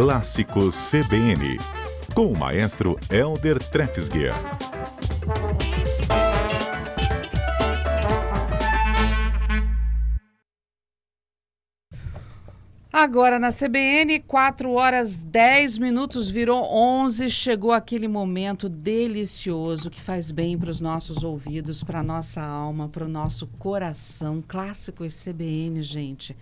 Clássico 0.00 0.70
CBN, 0.70 1.58
com 2.14 2.32
o 2.32 2.38
maestro 2.38 2.96
Elder 3.10 3.58
Trefsguier. 3.58 4.32
Agora 12.92 13.40
na 13.40 13.50
CBN, 13.50 14.20
4 14.20 14.70
horas 14.70 15.20
10 15.20 15.78
minutos, 15.78 16.30
virou 16.30 16.62
11. 16.72 17.28
Chegou 17.28 17.72
aquele 17.72 18.06
momento 18.06 18.68
delicioso 18.68 19.90
que 19.90 20.00
faz 20.00 20.30
bem 20.30 20.56
para 20.56 20.70
os 20.70 20.80
nossos 20.80 21.24
ouvidos, 21.24 21.82
para 21.82 21.98
a 21.98 22.04
nossa 22.04 22.40
alma, 22.40 22.88
para 22.88 23.04
o 23.04 23.08
nosso 23.08 23.48
coração. 23.58 24.44
Clássico 24.46 25.02
CBN, 25.08 25.82
gente. 25.82 26.36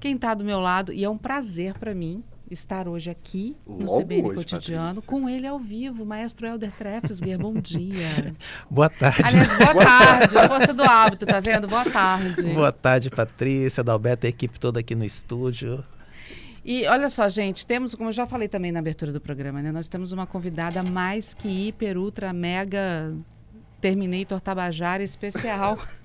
Quem 0.00 0.14
está 0.14 0.32
do 0.32 0.46
meu 0.46 0.60
lado, 0.60 0.94
e 0.94 1.04
é 1.04 1.10
um 1.10 1.18
prazer 1.18 1.78
para 1.78 1.94
mim 1.94 2.24
estar 2.52 2.88
hoje 2.88 3.10
aqui 3.10 3.56
no 3.66 3.86
Logo 3.86 4.00
CBN 4.00 4.28
hoje, 4.28 4.36
Cotidiano, 4.36 4.86
Patrícia. 4.86 5.10
com 5.10 5.28
ele 5.28 5.46
ao 5.46 5.58
vivo, 5.58 6.04
maestro 6.04 6.46
Helder 6.46 6.70
Trefsguer. 6.72 7.38
Bom 7.38 7.54
dia. 7.54 8.34
Boa 8.70 8.88
tarde. 8.88 9.22
Aliás, 9.24 9.52
boa 9.58 9.84
tarde. 9.84 10.48
Força 10.48 10.74
do 10.74 10.82
hábito, 10.82 11.26
tá 11.26 11.40
vendo? 11.40 11.68
Boa 11.68 11.84
tarde. 11.84 12.42
Boa 12.54 12.72
tarde, 12.72 13.10
Patrícia, 13.10 13.80
Adalberto, 13.80 14.26
a 14.26 14.28
equipe 14.28 14.58
toda 14.58 14.80
aqui 14.80 14.94
no 14.94 15.04
estúdio. 15.04 15.84
E 16.64 16.86
olha 16.86 17.10
só, 17.10 17.28
gente, 17.28 17.66
temos, 17.66 17.94
como 17.94 18.08
eu 18.10 18.12
já 18.12 18.26
falei 18.26 18.46
também 18.46 18.70
na 18.70 18.78
abertura 18.78 19.12
do 19.12 19.20
programa, 19.20 19.60
né? 19.60 19.72
Nós 19.72 19.88
temos 19.88 20.12
uma 20.12 20.26
convidada 20.26 20.82
mais 20.82 21.34
que 21.34 21.48
hiper, 21.68 21.98
ultra, 21.98 22.32
mega 22.32 23.12
Terminator 23.80 24.40
Tabajara 24.40 25.02
especial. 25.02 25.78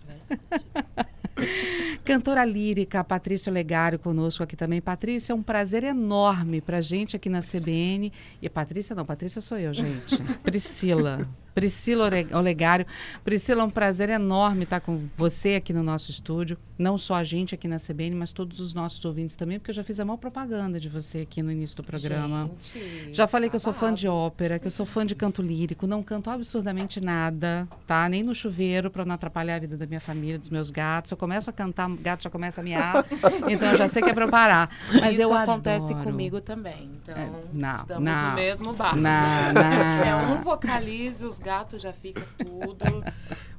Cantora 2.08 2.46
lírica, 2.46 3.04
Patrícia 3.04 3.52
Legário 3.52 4.00
conosco 4.00 4.42
aqui 4.42 4.56
também. 4.56 4.80
Patrícia, 4.80 5.34
é 5.34 5.36
um 5.36 5.44
prazer 5.44 5.84
enorme 5.84 6.62
pra 6.62 6.80
gente 6.80 7.18
aqui 7.18 7.28
na 7.28 7.42
CBN. 7.42 8.14
E 8.42 8.48
Patrícia 8.48 8.96
não, 8.96 9.06
Patrícia 9.06 9.42
sou 9.42 9.58
eu, 9.58 9.74
gente. 9.74 10.16
Priscila. 10.42 11.28
Priscila 11.62 12.08
Olegário. 12.34 12.86
Priscila, 13.24 13.64
é 13.64 13.66
um 13.66 13.70
prazer 13.72 14.12
enorme 14.12 14.66
estar 14.66 14.80
com 14.80 15.08
você 15.18 15.56
aqui 15.56 15.74
no 15.74 15.82
nosso 15.82 16.12
estúdio. 16.12 16.56
Não 16.78 16.96
só 17.00 17.16
a 17.16 17.24
gente 17.24 17.56
aqui 17.56 17.68
na 17.68 17.78
CBN, 17.78 18.16
mas 18.16 18.32
todos 18.32 18.60
os 18.60 18.72
nossos 18.76 19.04
ouvintes 19.04 19.36
também, 19.36 19.58
porque 19.58 19.72
eu 19.72 19.76
já 19.76 19.84
fiz 19.84 20.00
a 20.00 20.06
maior 20.06 20.18
propaganda 20.18 20.80
de 20.80 20.88
você 20.88 21.22
aqui 21.22 21.42
no 21.42 21.52
início 21.52 21.78
do 21.78 21.84
programa. 21.84 22.52
Gente, 22.62 23.16
Já 23.16 23.26
falei 23.26 23.50
que 23.50 23.56
eu 23.56 23.60
sou 23.60 23.74
fã 23.74 23.92
de 23.92 24.08
ópera, 24.08 24.60
que 24.60 24.68
eu 24.68 24.72
sou 24.72 24.86
fã 24.86 25.04
de 25.04 25.16
canto 25.16 25.42
lírico, 25.42 25.88
não 25.88 26.04
canto 26.04 26.30
absurdamente 26.30 27.02
nada, 27.02 27.68
tá? 27.88 28.08
Nem 28.08 28.22
no 28.22 28.36
chuveiro 28.36 28.92
para 28.92 29.04
não 29.04 29.16
atrapalhar 29.16 29.56
a 29.56 29.60
vida 29.60 29.76
da 29.76 29.88
minha 29.88 30.00
família, 30.00 30.38
dos 30.38 30.50
meus 30.50 30.70
gatos. 30.70 31.10
Eu 31.10 31.18
começo 31.18 31.50
a 31.50 31.54
cantar, 31.54 31.90
o 31.90 31.96
gato 31.98 32.22
já 32.22 32.30
começa 32.30 32.62
a 32.62 32.64
miar, 32.64 33.04
então 33.50 33.72
eu 33.72 33.78
já 33.78 33.88
sei 33.88 34.04
que 34.04 34.12
é 34.12 34.14
para 34.14 34.26
eu 34.26 34.30
parar. 34.30 34.70
Mas 35.02 35.14
Isso 35.14 35.22
eu 35.24 35.34
acontece 35.34 35.88
adoro. 35.88 36.04
comigo 36.04 36.40
também. 36.40 36.92
Então, 37.02 37.16
É, 37.18 37.32
não, 37.52 37.72
estamos 37.72 38.04
não. 38.04 38.30
no 38.30 38.36
mesmo 38.36 38.74
barco. 38.74 38.98
Não, 38.98 39.54
não. 39.54 39.88
É 40.08 40.16
um 40.16 40.44
vocaliza, 40.44 41.26
os 41.26 41.40
gatos 41.48 41.82
já 41.82 41.94
ficam 41.94 42.26
tudo 42.38 42.86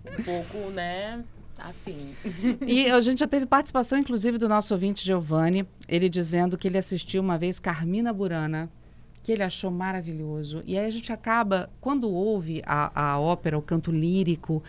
um 0.05 0.23
pouco, 0.23 0.71
né? 0.71 1.25
Assim. 1.59 2.15
E 2.67 2.91
a 2.91 3.01
gente 3.01 3.21
já 3.21 3.27
teve 3.27 3.47
participação, 3.47 3.99
inclusive, 3.99 4.37
do 4.37 4.47
nosso 4.47 4.75
ouvinte 4.75 5.05
Giovanni, 5.05 5.67
ele 5.89 6.09
dizendo 6.09 6.59
que 6.59 6.69
ele 6.69 6.77
assistiu 6.77 7.23
uma 7.23 7.39
vez 7.39 7.59
Carmina 7.59 8.13
Burana, 8.13 8.71
que 9.23 9.33
ele 9.33 9.43
achou 9.43 9.71
maravilhoso. 9.71 10.63
E 10.67 10.79
aí 10.79 10.85
a 10.85 10.91
gente 10.91 11.11
acaba, 11.11 11.71
quando 11.81 12.11
ouve 12.11 12.63
a, 12.67 13.13
a 13.13 13.19
ópera, 13.19 13.59
o 13.59 13.63
canto 13.63 13.91
lírico, 13.91 14.63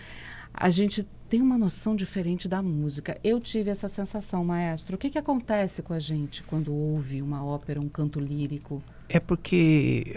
a 0.53 0.69
gente 0.69 1.05
tem 1.29 1.41
uma 1.41 1.57
noção 1.57 1.97
diferente 1.97 2.47
da 2.47 2.61
música. 2.61 3.19
Eu 3.21 3.39
tive 3.41 3.69
essa 3.69 3.89
sensação, 3.89 4.45
maestro. 4.45 4.95
O 4.95 4.97
que, 4.97 5.09
que 5.09 5.19
acontece 5.19 5.83
com 5.83 5.93
a 5.93 5.99
gente 5.99 6.41
quando 6.43 6.73
ouve 6.73 7.21
uma 7.21 7.45
ópera, 7.45 7.81
um 7.81 7.89
canto 7.89 8.19
lírico? 8.19 8.81
É 9.09 9.19
porque 9.19 10.13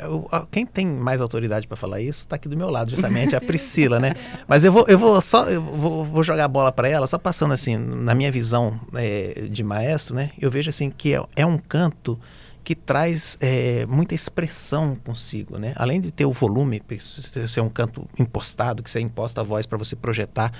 quem 0.50 0.66
tem 0.66 0.86
mais 0.86 1.22
autoridade 1.22 1.66
para 1.66 1.76
falar 1.78 2.00
isso 2.02 2.20
está 2.20 2.36
aqui 2.36 2.46
do 2.46 2.56
meu 2.56 2.68
lado, 2.68 2.90
justamente, 2.90 3.34
é 3.34 3.38
a 3.38 3.40
Priscila, 3.40 3.98
né? 3.98 4.14
Mas 4.46 4.64
eu 4.64 4.72
vou, 4.72 4.84
eu 4.86 4.98
vou 4.98 5.18
só 5.22 5.48
eu 5.48 5.62
vou, 5.62 6.04
vou 6.04 6.22
jogar 6.22 6.44
a 6.44 6.48
bola 6.48 6.70
para 6.70 6.88
ela, 6.88 7.06
só 7.06 7.18
passando 7.18 7.54
assim, 7.54 7.76
na 7.76 8.14
minha 8.14 8.30
visão 8.30 8.78
é, 8.94 9.48
de 9.50 9.64
maestro, 9.64 10.14
né? 10.14 10.30
Eu 10.38 10.50
vejo 10.50 10.68
assim 10.68 10.90
que 10.90 11.14
é, 11.14 11.22
é 11.34 11.46
um 11.46 11.56
canto 11.56 12.20
que 12.62 12.74
traz 12.74 13.36
é, 13.40 13.86
muita 13.86 14.14
expressão 14.14 14.96
consigo, 15.04 15.58
né? 15.58 15.72
Além 15.76 16.00
de 16.00 16.10
ter 16.10 16.26
o 16.26 16.32
volume, 16.32 16.82
ser 17.48 17.60
um 17.60 17.68
canto 17.68 18.06
impostado, 18.18 18.82
que 18.82 18.90
você 18.90 19.00
imposta 19.00 19.40
a 19.40 19.44
voz 19.44 19.66
para 19.66 19.78
você 19.78 19.96
projetar 19.96 20.52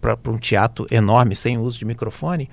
para 0.00 0.18
um 0.26 0.38
teatro 0.38 0.86
enorme, 0.90 1.34
sem 1.34 1.56
uso 1.56 1.78
de 1.78 1.84
microfone, 1.84 2.50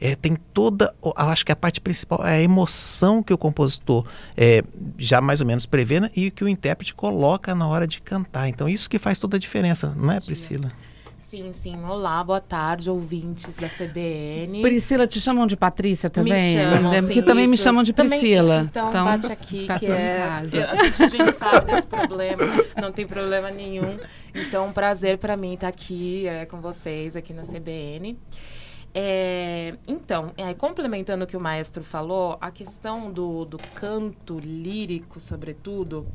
é, 0.00 0.14
tem 0.14 0.36
toda, 0.52 0.94
acho 1.16 1.44
que 1.44 1.52
a 1.52 1.56
parte 1.56 1.80
principal 1.80 2.24
é 2.26 2.36
a 2.36 2.40
emoção 2.40 3.22
que 3.22 3.32
o 3.32 3.38
compositor 3.38 4.06
é, 4.36 4.62
já 4.98 5.20
mais 5.20 5.40
ou 5.40 5.46
menos 5.46 5.66
prevê 5.66 6.00
né, 6.00 6.10
e 6.14 6.30
que 6.30 6.44
o 6.44 6.48
intérprete 6.48 6.94
coloca 6.94 7.54
na 7.54 7.66
hora 7.66 7.86
de 7.86 8.00
cantar. 8.00 8.48
Então 8.48 8.68
isso 8.68 8.88
que 8.88 8.98
faz 8.98 9.18
toda 9.18 9.36
a 9.36 9.40
diferença, 9.40 9.94
não 9.96 10.12
é, 10.12 10.20
Priscila? 10.20 10.70
Sim, 11.18 11.50
sim. 11.50 11.76
Olá, 11.84 12.22
boa 12.22 12.40
tarde, 12.40 12.88
ouvintes 12.88 13.56
da 13.56 13.68
CBN. 13.68 14.62
Priscila, 14.62 15.08
te 15.08 15.20
chamam 15.20 15.44
de 15.44 15.56
Patrícia 15.56 16.08
também? 16.08 16.54
Me 16.54 16.62
chamam, 16.62 16.90
Lembra? 16.92 17.08
sim, 17.08 17.14
que 17.14 17.22
também 17.22 17.48
me 17.48 17.56
isso. 17.56 17.64
chamam 17.64 17.82
de 17.82 17.92
Também- 17.92 18.20
Priscila. 18.20 18.66
então, 18.70 18.92
bate 18.92 19.32
aqui, 19.32 19.66
tá 19.66 19.76
que 19.76 19.86
é... 19.86 20.18
casa. 20.18 20.66
A 20.70 20.76
gente, 20.76 21.08
gente 21.08 21.32
sabe 21.32 21.72
desse 21.72 21.86
problema, 21.88 22.44
não 22.80 22.92
tem 22.92 23.04
problema 23.04 23.50
nenhum. 23.50 23.98
Então, 24.32 24.68
um 24.68 24.72
prazer 24.72 25.18
para 25.18 25.36
mim 25.36 25.54
estar 25.54 25.66
aqui 25.66 26.28
é, 26.28 26.46
com 26.46 26.60
vocês, 26.60 27.16
aqui 27.16 27.32
na 27.32 27.42
CBN. 27.42 28.16
É, 28.98 29.74
então, 29.86 30.32
é, 30.38 30.54
complementando 30.54 31.24
o 31.24 31.26
que 31.26 31.36
o 31.36 31.40
maestro 31.40 31.84
falou, 31.84 32.38
a 32.40 32.50
questão 32.50 33.12
do, 33.12 33.44
do 33.44 33.58
canto 33.74 34.38
lírico, 34.38 35.20
sobretudo, 35.20 36.06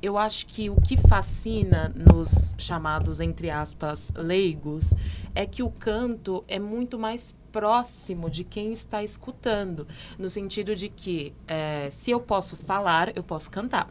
eu 0.00 0.16
acho 0.16 0.46
que 0.46 0.70
o 0.70 0.80
que 0.80 0.96
fascina 0.96 1.92
nos 1.94 2.54
chamados, 2.56 3.20
entre 3.20 3.50
aspas, 3.50 4.10
leigos, 4.16 4.94
é 5.34 5.44
que 5.44 5.62
o 5.62 5.68
canto 5.68 6.42
é 6.48 6.58
muito 6.58 6.98
mais 6.98 7.34
próximo 7.52 8.30
de 8.30 8.44
quem 8.44 8.72
está 8.72 9.02
escutando, 9.02 9.86
no 10.18 10.30
sentido 10.30 10.74
de 10.74 10.88
que 10.88 11.34
é, 11.46 11.90
se 11.90 12.12
eu 12.12 12.18
posso 12.18 12.56
falar, 12.56 13.14
eu 13.14 13.22
posso 13.22 13.50
cantar. 13.50 13.90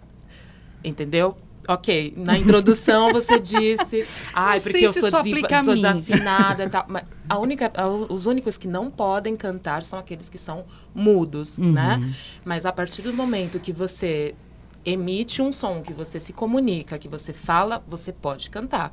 Entendeu? 0.83 1.37
Ok, 1.67 2.13
na 2.17 2.37
introdução 2.37 3.11
você 3.11 3.39
disse, 3.41 4.05
ai, 4.33 4.59
sei 4.59 4.71
porque 4.71 4.85
eu 4.85 4.93
sou, 4.93 5.07
a 5.07 5.63
sou 5.63 5.73
mim." 5.73 5.81
desafinada 5.81 6.63
e 6.65 6.69
tal. 6.69 6.85
Mas 6.89 7.03
a 7.27 7.39
única, 7.39 7.71
a- 7.75 7.87
os 7.87 8.25
únicos 8.25 8.57
que 8.57 8.67
não 8.67 8.89
podem 8.91 9.35
cantar 9.35 9.83
são 9.83 9.97
aqueles 9.97 10.29
que 10.29 10.37
são 10.37 10.65
mudos, 10.93 11.57
Uhum. 11.57 11.71
né? 11.71 12.13
Mas 12.43 12.65
a 12.65 12.71
partir 12.71 13.01
do 13.01 13.13
momento 13.13 13.59
que 13.59 13.71
você 13.73 14.35
emite 14.85 15.41
um 15.41 15.51
som, 15.51 15.81
que 15.81 15.93
você 15.93 16.19
se 16.19 16.31
comunica, 16.31 16.99
que 16.99 17.07
você 17.07 17.33
fala, 17.33 17.83
você 17.87 18.13
pode 18.13 18.49
cantar. 18.49 18.91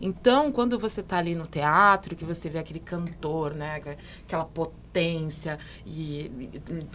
Então, 0.00 0.50
quando 0.50 0.78
você 0.78 1.00
está 1.00 1.18
ali 1.18 1.34
no 1.34 1.46
teatro, 1.46 2.16
que 2.16 2.24
você 2.24 2.48
vê 2.48 2.58
aquele 2.58 2.80
cantor, 2.80 3.54
né, 3.54 3.80
aquela 4.26 4.44
potência 4.44 5.58
e, 5.84 6.30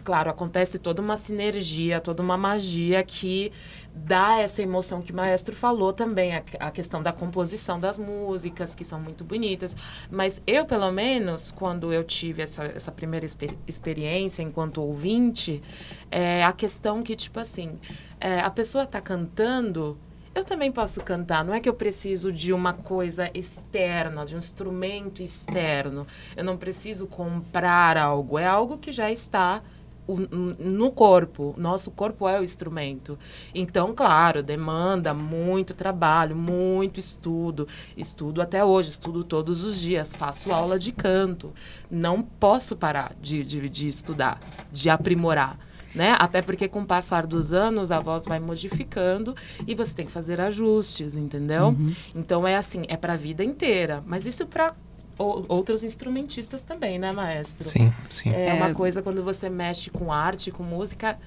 claro, 0.04 0.30
acontece 0.30 0.80
toda 0.80 1.02
uma 1.02 1.18
sinergia, 1.18 2.00
toda 2.00 2.24
uma 2.24 2.38
magia 2.38 3.04
que 3.04 3.52
dá 3.94 4.40
essa 4.40 4.62
emoção 4.62 5.02
que 5.02 5.12
o 5.12 5.16
maestro 5.16 5.56
falou 5.56 5.92
também, 5.92 6.36
a, 6.36 6.44
a 6.60 6.72
questão 6.72 7.04
da 7.04 7.12
composição 7.12 7.80
das 7.80 8.00
músicas, 8.00 8.74
que 8.74 8.84
são 8.84 9.00
muito 9.00 9.24
bonitas. 9.24 9.76
Mas 10.10 10.42
eu, 10.48 10.66
pelo 10.66 10.92
menos, 10.92 11.52
quando 11.52 11.92
eu 11.92 12.04
tive 12.04 12.42
essa, 12.42 12.64
essa 12.66 12.92
primeira 12.92 13.26
expe- 13.26 13.58
experiência 13.68 14.42
enquanto 14.42 14.82
ouvinte, 14.82 15.62
é 16.10 16.44
a 16.44 16.52
questão 16.54 17.04
que, 17.04 17.16
tipo 17.16 17.40
assim, 17.40 17.78
é, 18.20 18.40
a 18.40 18.50
pessoa 18.50 18.84
está 18.84 19.00
cantando, 19.00 19.98
eu 20.36 20.44
também 20.44 20.72
posso 20.72 21.02
cantar. 21.02 21.44
Não 21.44 21.54
é 21.54 21.60
que 21.60 21.68
eu 21.68 21.74
preciso 21.74 22.32
de 22.32 22.54
uma 22.54 22.74
coisa 22.74 23.30
externa, 23.34 24.26
de 24.26 24.36
um 24.36 24.38
instrumento 24.38 25.22
externo. 25.22 26.06
Eu 26.36 26.44
não 26.44 26.58
preciso 26.58 27.08
comprar 27.08 27.98
algo. 27.98 28.38
É 28.38 28.46
algo 28.46 28.78
que 28.78 28.92
já 28.92 29.12
está 29.12 29.62
no 30.08 30.92
corpo. 30.92 31.54
Nosso 31.58 31.92
corpo 31.92 32.28
é 32.28 32.40
o 32.40 32.44
instrumento. 32.44 33.18
Então, 33.54 33.94
claro, 33.94 34.42
demanda 34.42 35.14
muito 35.14 35.74
trabalho, 35.74 36.36
muito 36.36 37.00
estudo. 37.00 37.68
Estudo 37.98 38.42
até 38.42 38.64
hoje, 38.64 38.90
estudo 38.90 39.24
todos 39.24 39.64
os 39.64 39.80
dias, 39.80 40.16
faço 40.16 40.52
aula 40.52 40.80
de 40.80 40.92
canto. 40.92 41.54
Não 41.90 42.22
posso 42.22 42.76
parar 42.76 43.14
de, 43.22 43.44
de, 43.44 43.70
de 43.70 43.88
estudar, 43.88 44.40
de 44.72 44.90
aprimorar. 44.90 45.60
Né? 45.96 46.16
Até 46.20 46.42
porque 46.42 46.68
com 46.68 46.82
o 46.82 46.86
passar 46.86 47.26
dos 47.26 47.52
anos 47.52 47.92
a 47.92 48.00
voz 48.00 48.24
vai 48.26 48.40
modificando 48.40 49.36
e 49.68 49.74
você 49.74 49.96
tem 49.96 50.06
que 50.06 50.12
fazer 50.12 50.40
ajustes, 50.40 51.16
entendeu? 51.16 51.76
Então 52.16 52.48
é 52.48 52.56
assim, 52.56 52.84
é 52.88 52.96
para 52.96 53.14
a 53.14 53.18
vida 53.18 53.44
inteira. 53.44 54.04
Mas 54.06 54.26
isso 54.28 54.46
para 54.46 54.76
outros 55.18 55.84
instrumentistas 55.84 56.62
também, 56.64 56.98
né, 57.00 57.12
maestro? 57.12 57.68
Sim, 57.68 57.92
sim. 58.10 58.30
É, 58.30 58.50
É. 58.50 58.54
uma 58.54 58.74
coisa 58.74 59.02
quando 59.02 59.24
você 59.24 59.50
mexe 59.50 59.90
com 59.90 60.14
arte, 60.14 60.52
com 60.52 60.64
música, 60.64 61.18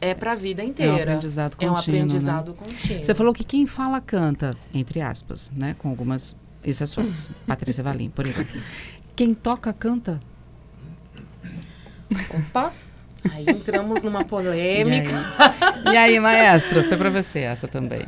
é 0.00 0.14
para 0.14 0.32
a 0.32 0.34
vida 0.36 0.62
É 0.62 0.66
um 0.66 0.68
inteira. 0.68 1.02
aprendizado 1.02 1.56
É 1.60 1.70
um 1.70 1.74
contínuo, 1.74 1.96
né? 1.98 2.02
aprendizado 2.04 2.54
contínuo. 2.54 3.04
Você 3.04 3.14
falou 3.14 3.34
que 3.34 3.44
quem 3.44 3.66
fala 3.66 4.00
canta, 4.00 4.54
entre 4.72 5.00
aspas, 5.00 5.52
né? 5.54 5.74
Com 5.78 5.88
algumas 5.90 6.34
exceções. 6.62 7.28
Patrícia 7.46 7.82
Valim, 7.84 8.08
por 8.10 8.26
exemplo. 8.26 8.60
Quem 9.16 9.34
toca 9.34 9.72
canta? 9.72 10.20
Opa! 12.30 12.72
Aí 13.32 13.44
entramos 13.48 14.02
numa 14.02 14.24
polêmica. 14.24 15.10
E 15.84 15.88
aí, 15.88 15.94
e 15.94 15.96
aí 15.96 16.20
maestro, 16.20 16.82
foi 16.84 16.96
para 16.96 17.10
você 17.10 17.40
essa 17.40 17.66
também. 17.66 18.02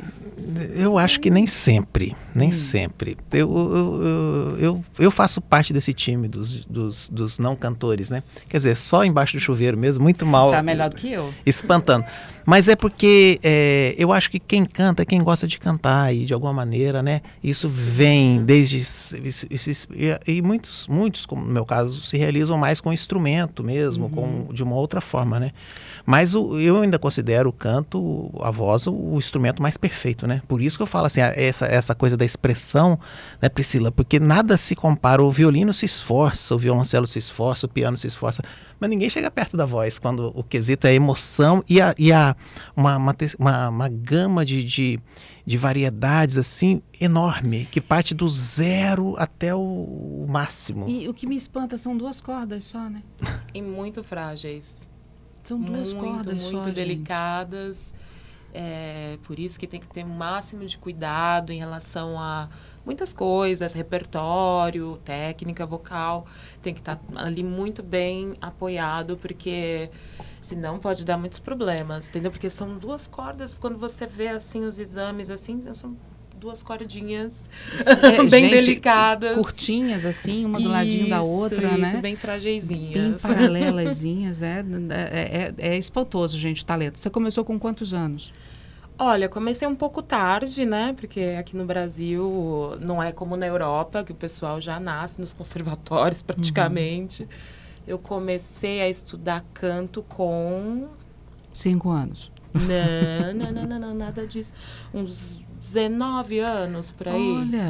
Eu 0.75 0.97
acho 0.97 1.19
que 1.19 1.29
nem 1.29 1.45
sempre, 1.45 2.15
nem 2.33 2.49
hum. 2.49 2.53
sempre. 2.53 3.17
Eu, 3.31 3.51
eu, 3.51 4.57
eu, 4.59 4.85
eu, 4.97 5.11
faço 5.11 5.41
parte 5.41 5.73
desse 5.73 5.93
time 5.93 6.27
dos, 6.27 6.63
dos, 6.65 7.09
dos, 7.09 7.37
não 7.37 7.55
cantores, 7.55 8.09
né? 8.09 8.23
Quer 8.47 8.57
dizer, 8.57 8.75
só 8.75 9.03
embaixo 9.03 9.35
do 9.35 9.39
chuveiro 9.39 9.77
mesmo, 9.77 10.01
muito 10.01 10.25
mal. 10.25 10.51
Tá 10.51 10.63
melhor 10.63 10.89
do 10.89 10.95
que 10.95 11.11
eu. 11.11 11.33
Espantando. 11.45 12.05
Mas 12.49 12.69
é 12.69 12.77
porque 12.77 13.41
é, 13.43 13.93
eu 13.97 14.13
acho 14.13 14.31
que 14.31 14.39
quem 14.39 14.63
canta 14.63 15.01
é 15.01 15.05
quem 15.05 15.21
gosta 15.21 15.45
de 15.45 15.59
cantar 15.59 16.15
e 16.15 16.23
de 16.23 16.33
alguma 16.33 16.53
maneira, 16.53 17.03
né? 17.03 17.21
Isso 17.43 17.67
vem 17.67 18.41
desde 18.45 18.77
isso, 18.77 19.17
isso, 19.51 19.89
e, 20.25 20.41
muitos, 20.41 20.87
muitos, 20.87 21.25
como 21.25 21.43
no 21.43 21.51
meu 21.51 21.65
caso, 21.65 21.99
se 21.99 22.15
realizam 22.15 22.57
mais 22.57 22.79
com 22.79 22.93
instrumento 22.93 23.61
mesmo, 23.61 24.05
uhum. 24.05 24.45
com 24.45 24.53
de 24.53 24.63
uma 24.63 24.77
outra 24.77 25.01
forma, 25.01 25.41
né? 25.41 25.51
Mas 26.05 26.33
o, 26.33 26.57
eu 26.57 26.81
ainda 26.81 26.97
considero 26.97 27.49
o 27.49 27.51
canto, 27.51 28.31
a 28.39 28.49
voz, 28.49 28.87
o, 28.87 28.93
o, 28.93 29.17
instrumento 29.17 29.61
mais 29.61 29.75
perfeito, 29.75 30.25
né? 30.25 30.41
Por 30.47 30.61
isso 30.61 30.77
que 30.77 30.83
eu 30.83 30.87
falo 30.87 31.07
assim, 31.07 31.19
essa, 31.19 31.65
essa 31.65 31.93
coisa 31.93 32.15
da 32.15 32.23
expressão, 32.23 32.97
né, 33.41 33.49
Priscila? 33.49 33.91
Porque 33.91 34.21
nada 34.21 34.55
se 34.55 34.73
compara. 34.73 35.21
O 35.21 35.29
violino 35.33 35.73
se 35.73 35.85
esforça, 35.85 36.55
o 36.55 36.57
violoncelo 36.57 37.05
se 37.05 37.19
esforça, 37.19 37.65
o 37.65 37.69
piano 37.69 37.97
se 37.97 38.07
esforça, 38.07 38.41
mas 38.79 38.89
ninguém 38.89 39.09
chega 39.09 39.29
perto 39.29 39.57
da 39.57 39.65
voz 39.65 39.97
quando 39.99 40.31
o 40.35 40.43
quesito 40.43 40.87
é 40.87 40.91
a 40.91 40.93
emoção 40.93 41.63
e, 41.67 41.81
a, 41.81 41.93
e 41.97 42.11
a, 42.11 42.35
uma, 42.75 42.97
uma, 42.97 43.15
uma, 43.39 43.69
uma 43.69 43.89
gama 43.89 44.45
de, 44.45 44.63
de, 44.63 44.99
de, 45.45 45.57
variedades 45.57 46.37
assim 46.37 46.81
enorme, 46.99 47.67
que 47.71 47.81
parte 47.81 48.13
do 48.13 48.27
zero 48.29 49.15
até 49.17 49.53
o, 49.53 49.59
o 49.59 50.25
máximo. 50.29 50.87
E 50.87 51.07
o 51.07 51.13
que 51.13 51.25
me 51.25 51.35
espanta 51.35 51.77
são 51.77 51.97
duas 51.97 52.21
cordas 52.21 52.63
só, 52.63 52.89
né? 52.89 53.03
E 53.53 53.61
muito 53.61 54.03
frágeis. 54.03 54.85
São 55.43 55.59
duas 55.59 55.93
muito, 55.93 56.05
cordas 56.05 56.41
muito 56.43 56.65
só, 56.65 56.71
delicadas. 56.71 57.95
É, 58.53 59.17
por 59.23 59.37
isso 59.37 59.59
que 59.59 59.67
tem 59.67 59.79
que 59.79 59.87
ter 59.87 60.03
o 60.03 60.07
máximo 60.07 60.65
de 60.65 60.77
cuidado 60.77 61.51
em 61.51 61.59
relação 61.59 62.19
a 62.19 62.49
muitas 62.85 63.13
coisas, 63.13 63.73
repertório, 63.73 64.97
técnica 65.03 65.65
vocal, 65.65 66.25
tem 66.61 66.73
que 66.73 66.79
estar 66.79 66.99
ali 67.15 67.43
muito 67.43 67.83
bem 67.83 68.35
apoiado, 68.41 69.17
porque 69.17 69.89
senão 70.41 70.79
pode 70.79 71.05
dar 71.05 71.17
muitos 71.17 71.39
problemas, 71.39 72.07
entendeu? 72.07 72.31
Porque 72.31 72.49
são 72.49 72.77
duas 72.77 73.07
cordas, 73.07 73.53
quando 73.53 73.77
você 73.77 74.07
vê 74.07 74.29
assim 74.29 74.63
os 74.63 74.79
exames 74.79 75.29
assim, 75.29 75.61
são 75.73 75.97
duas 76.37 76.63
cordinhas 76.63 77.49
é, 77.85 78.23
bem 78.29 78.49
gente, 78.49 78.51
delicadas. 78.51 79.35
Curtinhas, 79.35 80.05
assim, 80.05 80.45
uma 80.45 80.57
do 80.57 80.63
isso, 80.63 80.71
ladinho 80.71 81.09
da 81.09 81.21
outra, 81.21 81.67
isso, 81.69 81.77
né? 81.77 82.01
bem 82.01 82.15
frageizinhas. 82.15 83.21
Bem 83.21 83.35
paralelazinhas, 83.35 84.41
é, 84.41 84.63
é, 84.89 85.53
é, 85.59 85.69
é 85.73 85.77
espantoso, 85.77 86.37
gente, 86.37 86.63
o 86.63 86.65
talento. 86.65 86.99
Você 86.99 87.09
começou 87.09 87.43
com 87.43 87.59
quantos 87.59 87.93
anos? 87.93 88.31
Olha, 88.99 89.29
comecei 89.29 89.67
um 89.67 89.75
pouco 89.75 90.01
tarde, 90.01 90.65
né? 90.65 90.93
Porque 90.97 91.35
aqui 91.39 91.55
no 91.55 91.65
Brasil 91.65 92.75
não 92.79 93.01
é 93.01 93.11
como 93.11 93.37
na 93.37 93.45
Europa, 93.45 94.03
que 94.03 94.11
o 94.11 94.15
pessoal 94.15 94.59
já 94.59 94.79
nasce 94.79 95.21
nos 95.21 95.33
conservatórios 95.33 96.21
praticamente. 96.23 97.23
Uhum. 97.23 97.29
Eu 97.87 97.99
comecei 97.99 98.81
a 98.81 98.89
estudar 98.89 99.45
canto 99.53 100.01
com. 100.01 100.87
Cinco 101.53 101.89
anos. 101.89 102.31
Não, 102.53 103.33
não, 103.33 103.51
não, 103.51 103.67
não, 103.67 103.79
não 103.79 103.93
nada 103.93 104.25
disso. 104.25 104.53
Uns 104.93 105.43
19 105.57 106.39
anos 106.39 106.91
por 106.91 107.07
aí. 107.07 107.31
Olha. 107.31 107.63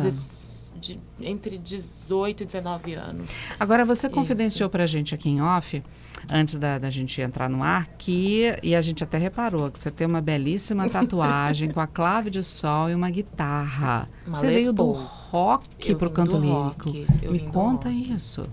De, 0.79 0.99
entre 1.19 1.57
18 1.57 2.43
e 2.43 2.45
19 2.45 2.93
anos. 2.93 3.27
Agora, 3.59 3.83
você 3.83 4.07
confidenciou 4.07 4.69
para 4.69 4.83
a 4.83 4.85
gente 4.85 5.15
aqui 5.15 5.27
em 5.27 5.41
off, 5.41 5.81
antes 6.29 6.55
da, 6.55 6.77
da, 6.77 6.91
gente 6.91 7.19
entrar 7.19 7.49
no 7.49 7.63
ar, 7.63 7.87
que, 7.97 8.55
e 8.61 8.75
a 8.75 8.81
gente 8.81 9.03
até 9.03 9.17
reparou, 9.17 9.71
que 9.71 9.79
você 9.79 9.89
tem 9.89 10.05
uma 10.05 10.21
belíssima 10.21 10.87
tatuagem 10.87 11.69
com 11.73 11.79
a 11.79 11.87
clave 11.87 12.29
de 12.29 12.43
sol 12.43 12.91
e 12.91 12.93
uma 12.93 13.09
guitarra. 13.09 14.07
Uma 14.27 14.37
você 14.37 14.45
veio 14.45 14.71
do 14.71 14.91
rock 14.91 15.95
para 15.95 16.07
o 16.07 16.11
canto 16.11 16.37
lírico. 16.37 16.91
Me 17.27 17.39
conta 17.39 17.89
isso. 17.89 18.47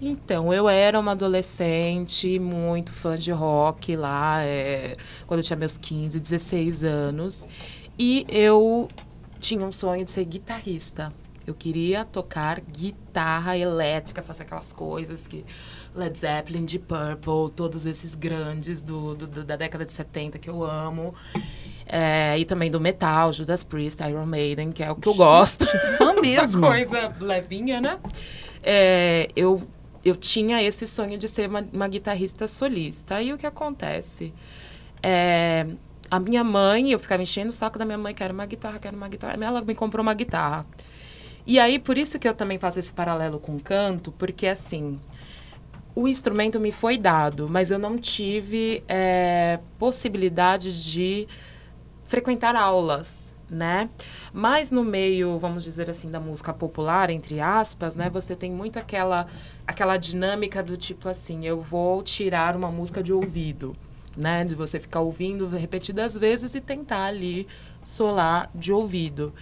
Então, 0.00 0.52
eu 0.52 0.68
era 0.68 0.98
uma 0.98 1.12
adolescente 1.12 2.38
muito 2.38 2.92
fã 2.92 3.18
de 3.18 3.30
rock 3.30 3.94
lá, 3.96 4.42
é, 4.42 4.96
quando 5.26 5.40
eu 5.40 5.44
tinha 5.44 5.56
meus 5.56 5.76
15, 5.76 6.18
16 6.18 6.84
anos. 6.84 7.46
E 7.98 8.24
eu 8.28 8.88
tinha 9.38 9.64
um 9.64 9.70
sonho 9.72 10.04
de 10.04 10.10
ser 10.10 10.24
guitarrista. 10.24 11.12
Eu 11.46 11.54
queria 11.54 12.04
tocar 12.04 12.60
guitarra 12.60 13.58
elétrica, 13.58 14.22
fazer 14.22 14.44
aquelas 14.44 14.72
coisas 14.72 15.26
que 15.26 15.44
Led 15.94 16.16
Zeppelin, 16.16 16.64
Deep 16.64 16.86
Purple, 16.86 17.54
todos 17.54 17.86
esses 17.86 18.14
grandes 18.14 18.82
do, 18.82 19.14
do 19.14 19.44
da 19.44 19.56
década 19.56 19.84
de 19.84 19.92
70 19.92 20.38
que 20.38 20.48
eu 20.48 20.64
amo. 20.64 21.14
É, 21.86 22.38
e 22.38 22.44
também 22.44 22.70
do 22.70 22.80
metal, 22.80 23.32
Judas 23.32 23.64
Priest, 23.64 24.00
Iron 24.02 24.26
Maiden, 24.26 24.70
que 24.70 24.82
é 24.82 24.90
o 24.90 24.94
que 24.94 25.08
eu 25.08 25.14
gosto. 25.14 25.66
Fã 25.98 26.14
mesmo. 26.22 26.64
Essa 26.64 26.86
coisa 26.88 27.16
levinha, 27.20 27.80
né? 27.80 27.98
É, 28.62 29.28
eu, 29.34 29.66
eu 30.04 30.16
tinha 30.16 30.62
esse 30.62 30.86
sonho 30.86 31.18
de 31.18 31.28
ser 31.28 31.48
uma, 31.48 31.66
uma 31.72 31.88
guitarrista 31.88 32.46
solista. 32.46 33.16
Aí 33.16 33.32
o 33.32 33.38
que 33.38 33.46
acontece? 33.46 34.32
É, 35.02 35.66
a 36.10 36.18
minha 36.18 36.42
mãe, 36.42 36.90
eu 36.90 36.98
ficava 36.98 37.22
enchendo 37.22 37.50
o 37.50 37.52
saco 37.52 37.78
da 37.78 37.84
minha 37.84 37.98
mãe, 37.98 38.14
quero 38.14 38.34
uma 38.34 38.46
guitarra, 38.46 38.78
quero 38.78 38.96
uma 38.96 39.08
guitarra. 39.08 39.36
Ela 39.42 39.60
me 39.60 39.74
comprou 39.74 40.02
uma 40.02 40.14
guitarra. 40.14 40.66
E 41.46 41.58
aí, 41.58 41.78
por 41.78 41.96
isso 41.96 42.18
que 42.18 42.28
eu 42.28 42.34
também 42.34 42.58
faço 42.58 42.78
esse 42.78 42.92
paralelo 42.92 43.38
com 43.38 43.56
o 43.56 43.60
canto, 43.60 44.12
porque 44.12 44.46
assim, 44.46 45.00
o 45.94 46.06
instrumento 46.06 46.60
me 46.60 46.72
foi 46.72 46.96
dado, 46.96 47.48
mas 47.48 47.70
eu 47.70 47.78
não 47.78 47.98
tive 47.98 48.82
é, 48.88 49.58
possibilidade 49.78 50.84
de 50.84 51.26
frequentar 52.04 52.56
aulas, 52.56 53.19
né? 53.50 53.90
Mas 54.32 54.70
no 54.70 54.84
meio, 54.84 55.38
vamos 55.38 55.64
dizer 55.64 55.90
assim, 55.90 56.10
da 56.10 56.20
música 56.20 56.52
popular, 56.52 57.10
entre 57.10 57.40
aspas, 57.40 57.96
né? 57.96 58.08
Você 58.10 58.36
tem 58.36 58.52
muito 58.52 58.78
aquela, 58.78 59.26
aquela 59.66 59.96
dinâmica 59.96 60.62
do 60.62 60.76
tipo 60.76 61.08
assim, 61.08 61.46
eu 61.46 61.60
vou 61.60 62.02
tirar 62.02 62.54
uma 62.56 62.70
música 62.70 63.02
de 63.02 63.12
ouvido 63.12 63.76
né? 64.16 64.44
De 64.44 64.54
você 64.54 64.78
ficar 64.78 65.00
ouvindo 65.00 65.48
repetidas 65.48 66.16
vezes 66.16 66.54
e 66.54 66.60
tentar 66.60 67.04
ali 67.04 67.46
solar 67.82 68.50
de 68.54 68.72
ouvido. 68.72 69.32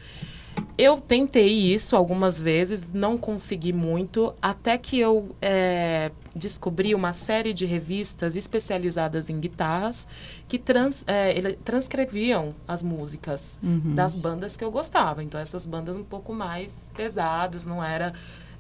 Eu 0.79 1.01
tentei 1.01 1.49
isso 1.49 1.97
algumas 1.97 2.41
vezes, 2.41 2.93
não 2.93 3.19
consegui 3.19 3.73
muito, 3.73 4.33
até 4.41 4.79
que 4.79 4.99
eu 4.99 5.35
é, 5.43 6.13
descobri 6.35 6.95
uma 6.95 7.13
série 7.13 7.53
de 7.53 7.67
revistas 7.67 8.37
especializadas 8.37 9.29
em 9.29 9.41
guitarras 9.41 10.07
que 10.47 10.57
trans, 10.57 11.05
é, 11.07 11.37
ele, 11.37 11.57
transcreviam 11.57 12.55
as 12.67 12.83
músicas 12.83 13.59
uhum. 13.61 13.95
das 13.95 14.15
bandas 14.15 14.57
que 14.57 14.63
eu 14.63 14.71
gostava. 14.71 15.23
Então, 15.23 15.41
essas 15.41 15.67
bandas 15.67 15.97
um 15.97 16.05
pouco 16.05 16.33
mais 16.33 16.91
pesadas, 16.97 17.67
não 17.67 17.83
era 17.83 18.13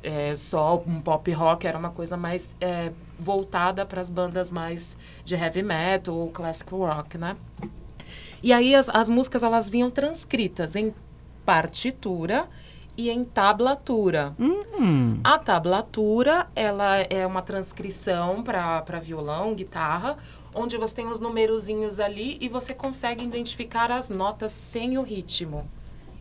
é, 0.03 0.35
só 0.35 0.83
um 0.87 1.01
pop 1.01 1.31
rock, 1.33 1.67
era 1.67 1.79
uma 1.79 1.91
coisa 1.91 2.17
mais 2.17 2.55
é, 2.61 2.91
voltada 3.19 3.87
para 3.87 4.01
as 4.01 4.11
bandas 4.11 4.51
mais 4.51 4.97
de 5.25 5.35
heavy 5.35 5.63
metal 5.63 6.15
ou 6.15 6.31
classic 6.31 6.71
rock, 6.71 7.17
né? 7.17 7.37
E 8.43 8.53
aí 8.53 8.75
as, 8.75 8.89
as 8.89 9.09
músicas 9.09 9.43
elas 9.43 9.69
vinham 9.69 9.91
transcritas 9.91 10.77
em 10.77 10.93
partitura 11.49 12.47
e 12.95 13.09
em 13.09 13.25
tablatura. 13.25 14.35
Uhum. 14.39 15.19
A 15.25 15.39
tablatura, 15.39 16.47
ela 16.55 16.99
é 16.99 17.27
uma 17.27 17.41
transcrição 17.41 18.43
para 18.43 19.01
violão, 19.01 19.55
guitarra, 19.55 20.19
onde 20.55 20.77
você 20.77 20.97
tem 20.97 21.07
os 21.07 21.19
numerozinhos 21.19 21.99
ali 22.01 22.37
e 22.39 22.51
você 22.51 22.75
consegue 22.75 23.25
identificar 23.25 23.91
as 23.91 24.11
notas 24.11 24.53
sem 24.53 24.99
o 24.99 25.03
ritmo. 25.03 25.67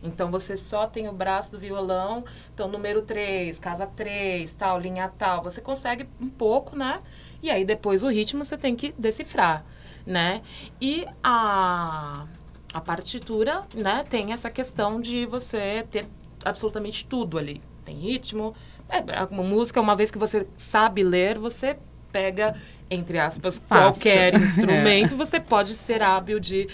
Então 0.02 0.30
você 0.30 0.56
só 0.56 0.86
tem 0.86 1.08
o 1.08 1.12
braço 1.12 1.52
do 1.52 1.58
violão, 1.58 2.24
então 2.54 2.66
número 2.66 3.02
3, 3.02 3.58
casa 3.58 3.86
3, 3.86 4.54
tal, 4.54 4.80
linha 4.80 5.12
tal. 5.18 5.42
Você 5.42 5.60
consegue 5.60 6.08
um 6.18 6.30
pouco, 6.30 6.74
né? 6.74 7.02
E 7.42 7.50
aí 7.50 7.66
depois 7.66 8.02
o 8.02 8.08
ritmo 8.08 8.46
você 8.46 8.56
tem 8.56 8.74
que 8.74 8.94
decifrar, 8.96 9.62
né? 10.06 10.40
E 10.80 11.06
a, 11.22 12.26
a 12.72 12.80
partitura, 12.80 13.64
né, 13.74 14.04
tem 14.08 14.32
essa 14.32 14.50
questão 14.50 15.00
de 15.00 15.26
você 15.26 15.86
ter 15.90 16.06
absolutamente 16.44 17.04
tudo 17.04 17.38
ali. 17.38 17.62
Tem 17.84 17.96
ritmo, 17.96 18.54
é, 18.88 19.24
uma 19.30 19.42
música, 19.42 19.80
uma 19.80 19.96
vez 19.96 20.10
que 20.10 20.18
você 20.18 20.46
sabe 20.56 21.02
ler, 21.02 21.38
você 21.38 21.78
pega, 22.12 22.54
entre 22.90 23.18
aspas, 23.18 23.62
Fácil. 23.66 24.02
qualquer 24.02 24.34
instrumento, 24.40 25.16
você 25.16 25.40
pode 25.40 25.74
ser 25.74 26.02
hábil 26.02 26.38
de 26.38 26.68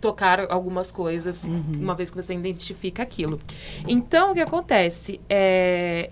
tocar 0.00 0.50
algumas 0.50 0.92
coisas, 0.92 1.44
uhum. 1.44 1.72
uma 1.76 1.94
vez 1.94 2.10
que 2.10 2.16
você 2.16 2.34
identifica 2.34 3.02
aquilo. 3.02 3.40
Então, 3.86 4.32
o 4.32 4.34
que 4.34 4.40
acontece? 4.40 5.20
É, 5.28 6.10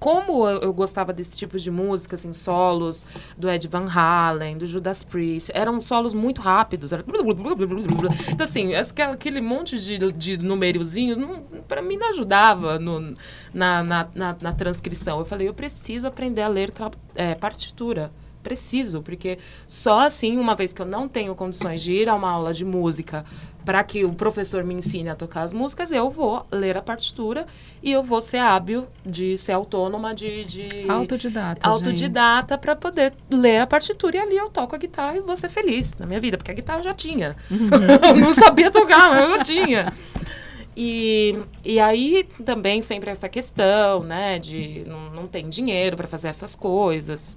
como 0.00 0.48
eu, 0.48 0.62
eu, 0.62 0.72
gostava 0.72 1.12
desse 1.12 1.36
tipo 1.36 1.58
de 1.58 1.70
música, 1.70 2.14
assim, 2.14 2.32
solos 2.32 3.04
do 3.36 3.50
Ed 3.50 3.68
Van 3.68 3.84
Halen, 3.84 4.56
do 4.56 4.66
Judas 4.66 5.04
Priest, 5.04 5.52
eram 5.54 5.78
solos 5.80 6.14
muito 6.14 6.40
rápidos. 6.40 6.90
Era... 6.90 7.04
Então, 8.32 8.44
assim, 8.44 8.74
aquele 8.74 9.42
monte 9.42 9.78
de, 9.78 10.10
de 10.12 10.38
numerozinhos, 10.38 11.18
para 11.68 11.82
mim, 11.82 11.98
não 11.98 12.08
ajudava 12.08 12.78
no, 12.78 13.14
na, 13.52 13.82
na, 13.82 14.08
na, 14.14 14.36
na, 14.40 14.52
transcrição. 14.54 15.18
Eu 15.18 15.26
falei, 15.26 15.46
eu 15.46 15.54
preciso 15.54 16.06
aprender 16.06 16.40
a 16.40 16.48
ler 16.48 16.72
é, 17.14 17.34
partitura 17.34 18.10
preciso, 18.42 19.02
porque 19.02 19.38
só 19.66 20.00
assim, 20.00 20.38
uma 20.38 20.54
vez 20.54 20.72
que 20.72 20.82
eu 20.82 20.86
não 20.86 21.08
tenho 21.08 21.34
condições 21.34 21.82
de 21.82 21.92
ir 21.92 22.08
a 22.08 22.14
uma 22.14 22.30
aula 22.30 22.52
de 22.52 22.64
música 22.64 23.24
para 23.64 23.84
que 23.84 24.04
o 24.04 24.12
professor 24.12 24.64
me 24.64 24.74
ensine 24.74 25.10
a 25.10 25.14
tocar 25.14 25.42
as 25.42 25.52
músicas, 25.52 25.90
eu 25.90 26.10
vou 26.10 26.46
ler 26.50 26.76
a 26.76 26.82
partitura 26.82 27.46
e 27.82 27.92
eu 27.92 28.02
vou 28.02 28.20
ser 28.20 28.38
hábil 28.38 28.86
de 29.04 29.36
ser 29.36 29.52
autônoma, 29.52 30.14
de. 30.14 30.44
de 30.44 30.68
autodidata. 30.88 31.68
Autodidata 31.68 32.58
para 32.58 32.74
poder 32.74 33.12
ler 33.30 33.60
a 33.60 33.66
partitura 33.66 34.16
e 34.16 34.20
ali 34.20 34.36
eu 34.36 34.48
toco 34.48 34.74
a 34.74 34.78
guitarra 34.78 35.16
e 35.16 35.20
vou 35.20 35.36
ser 35.36 35.50
feliz 35.50 35.96
na 35.98 36.06
minha 36.06 36.20
vida, 36.20 36.36
porque 36.36 36.50
a 36.50 36.54
guitarra 36.54 36.80
eu 36.80 36.84
já 36.84 36.94
tinha. 36.94 37.36
Uhum. 37.50 37.68
não 38.18 38.32
sabia 38.32 38.70
tocar, 38.70 39.10
mas 39.10 39.30
eu 39.30 39.42
tinha. 39.44 39.92
E, 40.76 41.36
e 41.64 41.78
aí 41.78 42.26
também 42.44 42.80
sempre 42.80 43.10
essa 43.10 43.28
questão, 43.28 44.02
né, 44.02 44.38
de 44.38 44.84
não, 44.86 45.10
não 45.10 45.26
tem 45.26 45.48
dinheiro 45.48 45.96
para 45.96 46.06
fazer 46.06 46.28
essas 46.28 46.56
coisas 46.56 47.36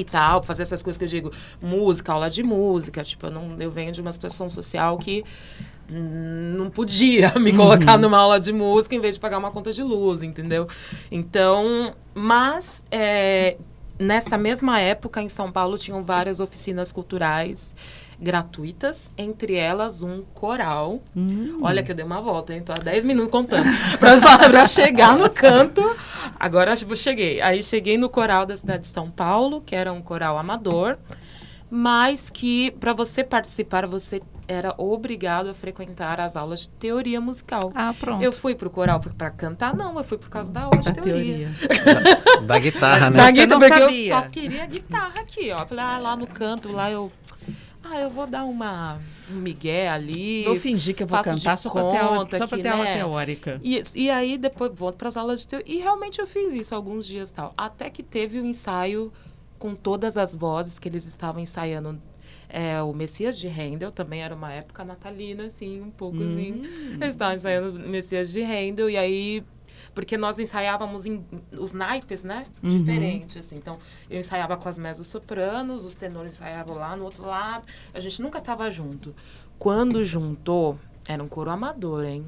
e 0.00 0.04
tal, 0.04 0.42
fazer 0.42 0.62
essas 0.62 0.82
coisas 0.82 0.98
que 0.98 1.04
eu 1.04 1.08
digo, 1.08 1.32
música, 1.60 2.12
aula 2.12 2.30
de 2.30 2.42
música, 2.42 3.02
tipo, 3.04 3.26
eu, 3.26 3.30
não, 3.30 3.56
eu 3.58 3.70
venho 3.70 3.92
de 3.92 4.00
uma 4.00 4.12
situação 4.12 4.48
social 4.48 4.98
que 4.98 5.24
não 5.88 6.70
podia 6.70 7.32
me 7.38 7.52
colocar 7.52 7.96
uhum. 7.96 8.02
numa 8.02 8.18
aula 8.18 8.40
de 8.40 8.52
música 8.52 8.94
em 8.94 9.00
vez 9.00 9.16
de 9.16 9.20
pagar 9.20 9.38
uma 9.38 9.50
conta 9.50 9.72
de 9.72 9.82
luz, 9.82 10.22
entendeu? 10.22 10.68
Então, 11.10 11.94
mas 12.14 12.84
é, 12.90 13.56
nessa 13.98 14.38
mesma 14.38 14.80
época 14.80 15.20
em 15.20 15.28
São 15.28 15.52
Paulo 15.52 15.76
tinham 15.76 16.02
várias 16.02 16.40
oficinas 16.40 16.92
culturais 16.92 17.74
gratuitas, 18.20 19.10
entre 19.16 19.54
elas 19.54 20.02
um 20.02 20.22
coral. 20.34 21.02
Hum. 21.16 21.58
Olha 21.62 21.82
que 21.82 21.90
eu 21.90 21.96
dei 21.96 22.04
uma 22.04 22.20
volta, 22.20 22.54
hein? 22.54 22.62
Tô 22.62 22.72
há 22.72 22.76
10 22.76 23.04
minutos 23.04 23.30
contando. 23.30 23.66
para 23.98 24.66
chegar 24.66 25.16
no 25.16 25.30
canto. 25.30 25.82
Agora, 26.38 26.76
tipo, 26.76 26.94
cheguei. 26.94 27.40
Aí 27.40 27.62
cheguei 27.62 27.96
no 27.96 28.08
coral 28.08 28.44
da 28.44 28.56
cidade 28.56 28.82
de 28.82 28.88
São 28.88 29.10
Paulo, 29.10 29.62
que 29.62 29.74
era 29.74 29.92
um 29.92 30.02
coral 30.02 30.36
amador, 30.36 30.98
mas 31.70 32.28
que 32.28 32.70
para 32.72 32.92
você 32.92 33.24
participar, 33.24 33.86
você 33.86 34.20
era 34.50 34.74
obrigado 34.76 35.48
a 35.48 35.54
frequentar 35.54 36.18
as 36.20 36.36
aulas 36.36 36.62
de 36.62 36.70
teoria 36.70 37.20
musical. 37.20 37.70
Ah, 37.72 37.94
pronto. 37.98 38.20
Eu 38.20 38.32
fui 38.32 38.52
pro 38.52 38.68
coral 38.68 38.98
para 38.98 39.30
cantar? 39.30 39.76
Não, 39.76 39.96
eu 39.96 40.02
fui 40.02 40.18
por 40.18 40.28
causa 40.28 40.50
da 40.50 40.62
aula 40.62 40.78
de 40.78 40.92
teoria. 40.92 41.50
teoria. 41.50 41.50
Da, 41.84 42.40
da, 42.40 42.58
guitarra, 42.58 43.10
né? 43.10 43.16
Da 43.16 43.30
guitarra, 43.30 43.60
porque 43.60 43.80
sabia. 43.80 44.12
eu 44.12 44.16
só 44.16 44.22
queria 44.28 44.66
guitarra 44.66 45.20
aqui, 45.20 45.52
ó. 45.52 45.64
Falei, 45.64 45.84
ah, 45.84 45.98
lá 45.98 46.16
no 46.16 46.26
canto, 46.26 46.72
lá 46.72 46.90
eu 46.90 47.12
ah, 47.82 48.00
eu 48.00 48.10
vou 48.10 48.26
dar 48.26 48.44
uma 48.44 48.98
um 49.30 49.36
migué 49.36 49.88
ali. 49.88 50.44
Vou 50.44 50.56
fingir 50.56 50.94
que 50.94 51.02
eu 51.02 51.06
vou 51.06 51.22
cantar 51.22 51.56
só 51.56 51.70
para 51.70 51.90
ter 51.90 51.96
aula, 51.98 52.28
só 52.30 52.46
que, 52.46 52.62
ter 52.62 52.68
aula 52.68 52.84
né? 52.84 52.96
teórica. 52.98 53.60
E, 53.62 53.82
e 53.94 54.10
aí 54.10 54.36
depois 54.36 54.72
vou 54.74 54.92
para 54.92 55.08
as 55.08 55.16
aulas 55.16 55.40
de 55.40 55.48
teoria. 55.48 55.74
E 55.74 55.78
realmente 55.78 56.20
eu 56.20 56.26
fiz 56.26 56.52
isso 56.52 56.74
alguns 56.74 57.06
dias 57.06 57.30
tal. 57.30 57.54
Até 57.56 57.88
que 57.90 58.02
teve 58.02 58.38
o 58.38 58.42
um 58.42 58.46
ensaio 58.46 59.12
com 59.58 59.74
todas 59.74 60.16
as 60.16 60.34
vozes 60.34 60.78
que 60.78 60.88
eles 60.88 61.06
estavam 61.06 61.40
ensaiando 61.40 62.00
é, 62.52 62.82
o 62.82 62.92
Messias 62.92 63.38
de 63.38 63.46
Handel 63.46 63.92
também 63.92 64.22
era 64.22 64.34
uma 64.34 64.52
época 64.52 64.84
natalina, 64.84 65.44
assim, 65.44 65.80
um 65.80 65.90
pouco 65.90 66.18
hum. 66.18 66.34
assim. 66.34 66.62
Eles 66.94 67.10
estavam 67.10 67.36
ensaiando 67.36 67.78
o 67.78 67.88
Messias 67.88 68.30
de 68.32 68.42
Handel, 68.42 68.90
e 68.90 68.96
aí 68.96 69.44
porque 69.94 70.16
nós 70.16 70.38
ensaiávamos 70.38 71.06
em, 71.06 71.24
os 71.52 71.72
naipes, 71.72 72.22
né? 72.22 72.46
Uhum. 72.62 72.70
Diferentes, 72.70 73.36
assim. 73.36 73.56
Então, 73.56 73.78
eu 74.08 74.20
ensaiava 74.20 74.56
com 74.56 74.68
as 74.68 74.78
mezzo-sopranos, 74.78 75.84
os 75.84 75.94
tenores 75.94 76.34
ensaiavam 76.34 76.76
lá 76.76 76.96
no 76.96 77.04
outro 77.04 77.26
lado. 77.26 77.64
A 77.92 78.00
gente 78.00 78.20
nunca 78.22 78.38
estava 78.38 78.70
junto. 78.70 79.14
Quando 79.58 80.04
juntou, 80.04 80.78
era 81.06 81.22
um 81.22 81.28
coro 81.28 81.50
amador, 81.50 82.04
hein? 82.04 82.24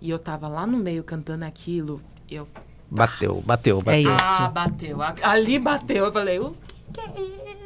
E 0.00 0.10
eu 0.10 0.18
tava 0.18 0.48
lá 0.48 0.66
no 0.66 0.78
meio 0.78 1.04
cantando 1.04 1.44
aquilo, 1.44 2.00
eu... 2.30 2.48
Bateu, 2.90 3.40
bateu, 3.40 3.80
bateu. 3.80 3.92
É 3.92 4.00
isso. 4.00 4.24
Ah, 4.38 4.48
bateu. 4.48 4.98
Ali 5.22 5.58
bateu. 5.58 6.04
Eu 6.06 6.12
falei, 6.12 6.38
o 6.38 6.54
que, 6.92 7.00
que 7.08 7.20
é 7.20 7.22
isso? 7.22 7.61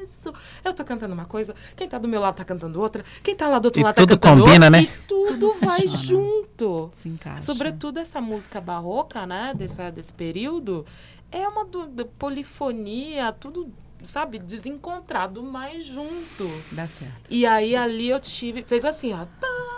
Eu 0.64 0.72
tô 0.72 0.84
cantando 0.84 1.14
uma 1.14 1.24
coisa, 1.24 1.54
quem 1.74 1.88
tá 1.88 1.98
do 1.98 2.08
meu 2.08 2.20
lado 2.20 2.36
tá 2.36 2.44
cantando 2.44 2.80
outra, 2.80 3.04
quem 3.22 3.34
tá 3.34 3.48
lá 3.48 3.58
do 3.58 3.66
outro 3.66 3.80
e 3.80 3.84
lado 3.84 3.94
tá 3.94 4.06
cantando 4.06 4.42
combina, 4.44 4.66
outra. 4.66 4.70
né? 4.70 4.82
E 4.82 4.86
tudo 5.06 5.54
vai 5.60 5.86
junto. 5.88 6.90
Se 6.96 7.08
encaixa. 7.08 7.40
Sobretudo 7.40 7.98
essa 7.98 8.20
música 8.20 8.60
barroca, 8.60 9.26
né? 9.26 9.52
Dessa, 9.56 9.90
desse 9.90 10.12
período, 10.12 10.86
é 11.30 11.46
uma 11.48 11.64
do, 11.64 11.86
do, 11.86 12.06
polifonia, 12.06 13.32
tudo 13.32 13.72
sabe, 14.02 14.38
desencontrado, 14.38 15.42
mas 15.42 15.86
junto. 15.86 16.48
Dá 16.70 16.86
certo. 16.86 17.28
E 17.30 17.44
aí 17.46 17.74
ali 17.74 18.08
eu 18.08 18.20
tive, 18.20 18.62
fez 18.62 18.84
assim, 18.84 19.12
ó. 19.12 19.26
Pá, 19.40 19.75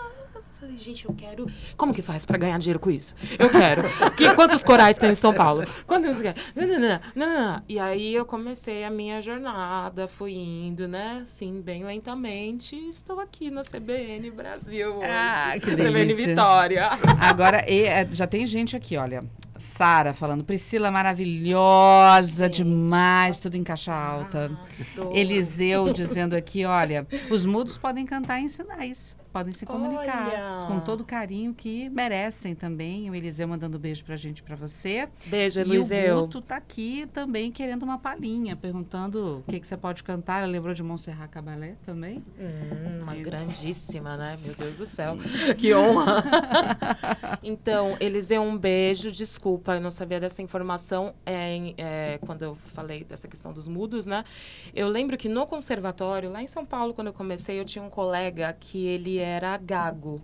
Falei, 0.68 0.80
gente, 0.80 1.06
eu 1.06 1.14
quero. 1.14 1.46
Como 1.78 1.94
que 1.94 2.02
faz 2.02 2.26
para 2.26 2.36
ganhar 2.36 2.58
dinheiro 2.58 2.78
com 2.78 2.90
isso? 2.90 3.14
Eu 3.38 3.48
quero. 3.48 3.84
que, 4.14 4.34
quantos 4.34 4.62
corais 4.62 4.98
tem 4.98 5.12
em 5.12 5.14
São 5.14 5.32
Paulo? 5.32 5.64
Quantos. 5.86 6.18
Não, 6.54 6.66
não, 6.66 6.78
não, 6.78 7.00
não, 7.14 7.62
E 7.66 7.78
aí 7.78 8.14
eu 8.14 8.26
comecei 8.26 8.84
a 8.84 8.90
minha 8.90 9.18
jornada, 9.22 10.06
fui 10.06 10.34
indo, 10.34 10.86
né? 10.86 11.20
Assim, 11.22 11.62
bem 11.62 11.84
lentamente. 11.84 12.76
Estou 12.76 13.18
aqui 13.18 13.50
na 13.50 13.62
CBN 13.62 14.30
Brasil. 14.30 14.96
Hoje. 14.96 15.08
Ah, 15.08 15.54
que 15.54 15.74
delícia. 15.74 15.90
CBN 15.90 16.14
Vitória. 16.14 16.90
Agora, 17.18 17.64
e, 17.66 17.84
é, 17.84 18.06
já 18.12 18.26
tem 18.26 18.46
gente 18.46 18.76
aqui, 18.76 18.98
olha. 18.98 19.24
Sara 19.56 20.14
falando, 20.14 20.44
Priscila 20.44 20.88
maravilhosa 20.88 22.46
Gente. 22.46 22.62
demais, 22.62 23.40
tudo 23.40 23.56
em 23.56 23.64
caixa 23.64 23.92
alta. 23.92 24.52
Ah, 24.54 25.02
Eliseu 25.12 25.92
dizendo 25.92 26.36
aqui, 26.36 26.64
olha, 26.64 27.04
os 27.28 27.44
mudos 27.44 27.76
podem 27.76 28.06
cantar 28.06 28.38
em 28.38 28.48
sinais 28.48 29.16
podem 29.38 29.52
se 29.52 29.64
comunicar 29.64 30.26
Olha. 30.26 30.66
com 30.66 30.80
todo 30.80 31.02
o 31.02 31.04
carinho 31.04 31.54
que 31.54 31.88
merecem 31.90 32.56
também. 32.56 33.08
O 33.08 33.14
Eliseu 33.14 33.46
mandando 33.46 33.78
beijo 33.78 34.04
pra 34.04 34.16
gente, 34.16 34.42
pra 34.42 34.56
você. 34.56 35.08
Beijo, 35.26 35.60
Eliseu. 35.60 35.98
E 35.98 36.10
o 36.10 36.20
Guto 36.22 36.40
tá 36.40 36.56
aqui 36.56 37.08
também 37.12 37.52
querendo 37.52 37.84
uma 37.84 37.98
palhinha, 37.98 38.56
perguntando 38.56 39.44
o 39.46 39.50
que, 39.50 39.60
que 39.60 39.66
você 39.66 39.76
pode 39.76 40.02
cantar. 40.02 40.42
Ela 40.42 40.50
lembrou 40.50 40.74
de 40.74 40.82
Montserrat 40.82 41.30
Cabalé 41.30 41.76
também? 41.86 42.24
Hum, 42.36 43.02
uma 43.02 43.16
e... 43.16 43.22
grandíssima, 43.22 44.16
né? 44.16 44.36
Meu 44.42 44.54
Deus 44.56 44.78
do 44.78 44.86
céu. 44.86 45.16
que 45.56 45.72
honra. 45.72 46.24
então, 47.40 47.96
Eliseu, 48.00 48.42
um 48.42 48.58
beijo. 48.58 49.12
Desculpa, 49.12 49.74
eu 49.74 49.80
não 49.80 49.92
sabia 49.92 50.18
dessa 50.18 50.42
informação 50.42 51.14
é, 51.24 51.74
é, 51.76 52.18
quando 52.26 52.42
eu 52.42 52.56
falei 52.74 53.04
dessa 53.04 53.28
questão 53.28 53.52
dos 53.52 53.68
mudos, 53.68 54.04
né? 54.04 54.24
Eu 54.74 54.88
lembro 54.88 55.16
que 55.16 55.28
no 55.28 55.46
conservatório, 55.46 56.28
lá 56.28 56.42
em 56.42 56.48
São 56.48 56.66
Paulo, 56.66 56.92
quando 56.92 57.06
eu 57.06 57.12
comecei, 57.12 57.60
eu 57.60 57.64
tinha 57.64 57.84
um 57.84 57.90
colega 57.90 58.52
que 58.58 58.84
ele 58.84 59.18
era 59.28 59.56
gago. 59.56 60.20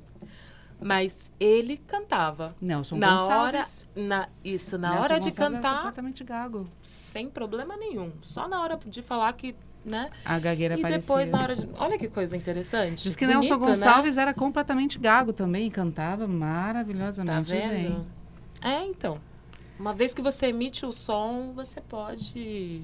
Mas 0.80 1.32
ele 1.38 1.78
cantava. 1.78 2.54
Nelson 2.61 2.96
na 2.96 3.11
Gonçalves. 3.11 3.87
hora 3.96 4.06
na 4.08 4.28
Isso, 4.44 4.76
na 4.76 4.90
Nelson 4.90 5.04
hora 5.04 5.18
de 5.20 5.30
Gonçalves 5.30 5.54
cantar. 5.56 5.76
completamente 5.76 6.25
gago. 6.25 6.68
Sem 6.82 7.30
problema 7.30 7.76
nenhum. 7.76 8.12
Só 8.20 8.49
na 8.49 8.61
hora 8.62 8.78
de 8.84 9.00
falar 9.02 9.32
que. 9.34 9.54
Né? 9.84 10.11
A 10.25 10.38
gagueira 10.38 10.78
E 10.78 10.82
depois, 10.82 11.30
na 11.30 11.42
hora 11.42 11.54
de. 11.54 11.68
Olha 11.75 11.99
que 11.99 12.08
coisa 12.08 12.34
interessante. 12.37 13.02
Diz 13.02 13.14
que 13.14 13.25
Bonito, 13.26 13.40
Nelson 13.40 13.58
né? 13.58 13.66
Gonçalves 13.66 14.16
era 14.18 14.32
completamente 14.34 14.99
gago 14.99 15.32
também, 15.32 15.70
cantava 15.70 16.23
Tá 16.26 16.32
maravilhosamente 16.32 17.50
vendo? 17.52 17.70
bem. 17.70 18.06
É, 18.62 18.82
então. 18.84 19.20
Uma 19.78 19.92
vez 19.92 20.14
que 20.14 20.23
você 20.23 20.46
emite 20.46 20.87
o 20.87 20.92
som, 20.92 21.52
você 21.54 21.80
pode 21.82 22.82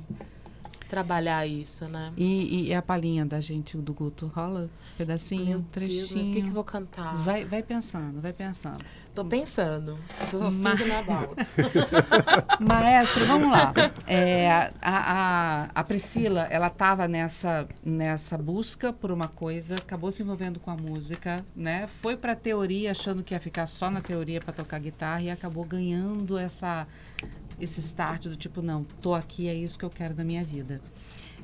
trabalhar 0.90 1.46
isso, 1.46 1.86
né? 1.86 2.12
E, 2.16 2.66
e 2.68 2.74
a 2.74 2.82
palhinha 2.82 3.24
da 3.24 3.40
gente, 3.40 3.76
do 3.76 3.94
Guto, 3.94 4.26
rola? 4.34 4.68
Pedacinho, 4.98 5.44
Meu 5.46 5.62
trechinho. 5.70 5.98
Deus, 6.00 6.12
mas 6.14 6.28
o 6.28 6.30
que, 6.32 6.42
que 6.42 6.48
eu 6.48 6.52
vou 6.52 6.64
cantar? 6.64 7.14
Vai, 7.18 7.44
vai 7.44 7.62
pensando, 7.62 8.20
vai 8.20 8.32
pensando. 8.32 8.84
Tô 9.14 9.24
pensando. 9.24 9.96
Tô 10.30 10.50
Ma- 10.50 10.74
na 10.74 11.02
balda. 11.02 11.46
Maestro, 12.60 13.24
vamos 13.26 13.50
lá. 13.50 13.72
É, 14.06 14.50
a, 14.50 14.70
a, 14.82 15.70
a 15.74 15.84
Priscila, 15.84 16.42
ela 16.50 16.66
estava 16.66 17.06
nessa, 17.08 17.66
nessa 17.84 18.36
busca 18.36 18.92
por 18.92 19.10
uma 19.10 19.28
coisa, 19.28 19.76
acabou 19.76 20.10
se 20.12 20.22
envolvendo 20.22 20.58
com 20.60 20.70
a 20.70 20.76
música, 20.76 21.44
né? 21.54 21.86
Foi 22.02 22.16
para 22.16 22.34
teoria, 22.34 22.90
achando 22.90 23.22
que 23.22 23.32
ia 23.34 23.40
ficar 23.40 23.66
só 23.66 23.90
na 23.90 24.00
teoria 24.00 24.40
para 24.40 24.52
tocar 24.52 24.78
guitarra 24.80 25.22
e 25.22 25.30
acabou 25.30 25.64
ganhando 25.64 26.36
essa 26.36 26.86
esse 27.60 27.80
start 27.80 28.24
do 28.24 28.36
tipo, 28.36 28.62
não, 28.62 28.84
tô 29.00 29.14
aqui, 29.14 29.48
é 29.48 29.54
isso 29.54 29.78
que 29.78 29.84
eu 29.84 29.90
quero 29.90 30.14
da 30.14 30.24
minha 30.24 30.42
vida. 30.42 30.80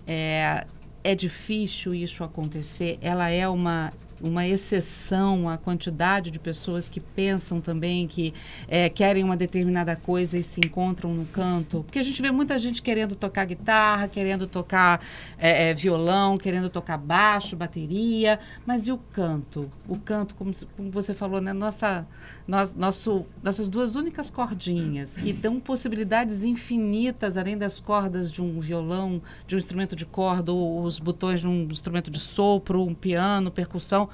É, 0.07 0.67
é 1.05 1.15
difícil 1.15 1.95
isso 1.95 2.25
acontecer. 2.25 2.99
Ela 3.01 3.31
é 3.31 3.49
uma 3.49 3.93
uma 4.21 4.47
exceção 4.47 5.49
à 5.49 5.59
quantidade 5.59 6.31
de 6.31 6.39
pessoas 6.39 6.89
que 6.89 7.01
pensam 7.01 7.61
também 7.61 8.07
que 8.07 8.33
é, 8.69 8.89
querem 8.89 9.23
uma 9.23 9.37
determinada 9.37 9.95
coisa 9.95 10.39
e 10.39 10.43
se 10.43 10.61
encontram 10.61 11.13
no 11.13 11.27
canto. 11.27 11.83
Porque 11.85 11.99
a 11.99 12.03
gente 12.03 12.21
vê 12.23 12.31
muita 12.31 12.59
gente 12.59 12.83
querendo 12.83 13.15
tocar 13.15 13.45
guitarra, 13.45 14.09
querendo 14.09 14.47
tocar 14.47 15.01
é, 15.39 15.71
é, 15.71 15.75
violão, 15.75 16.39
querendo 16.39 16.71
tocar 16.71 16.97
baixo, 16.97 17.57
bateria, 17.57 18.41
mas 18.65 18.87
e 18.89 18.93
o 18.93 18.99
canto? 18.99 19.71
O 19.89 19.99
canto, 19.99 20.35
como, 20.35 20.55
como 20.77 20.91
você 20.91 21.15
falou, 21.15 21.41
né? 21.41 21.53
Nossa, 21.53 22.07
nós, 22.47 22.75
nosso, 22.75 23.27
nossas 23.43 23.69
duas 23.69 23.97
únicas 23.97 24.31
cordinhas 24.31 25.17
que 25.17 25.33
dão 25.33 25.61
possibilidades 25.61 26.45
infinitas 26.45 27.37
além 27.37 27.59
das 27.59 27.81
cordas 27.81 28.31
de 28.31 28.41
um 28.41 28.61
violão, 28.61 29.21
de 29.47 29.55
um 29.57 29.59
instrumento 29.59 29.97
de 29.97 30.07
corda, 30.07 30.53
ou 30.53 30.83
os 30.83 30.99
botões 30.99 31.41
de 31.41 31.49
um 31.49 31.65
instrumento 31.65 32.11
de 32.11 32.19
sopro, 32.19 32.83
um 32.83 32.95
piano, 32.95 33.51
percussão 33.51 34.09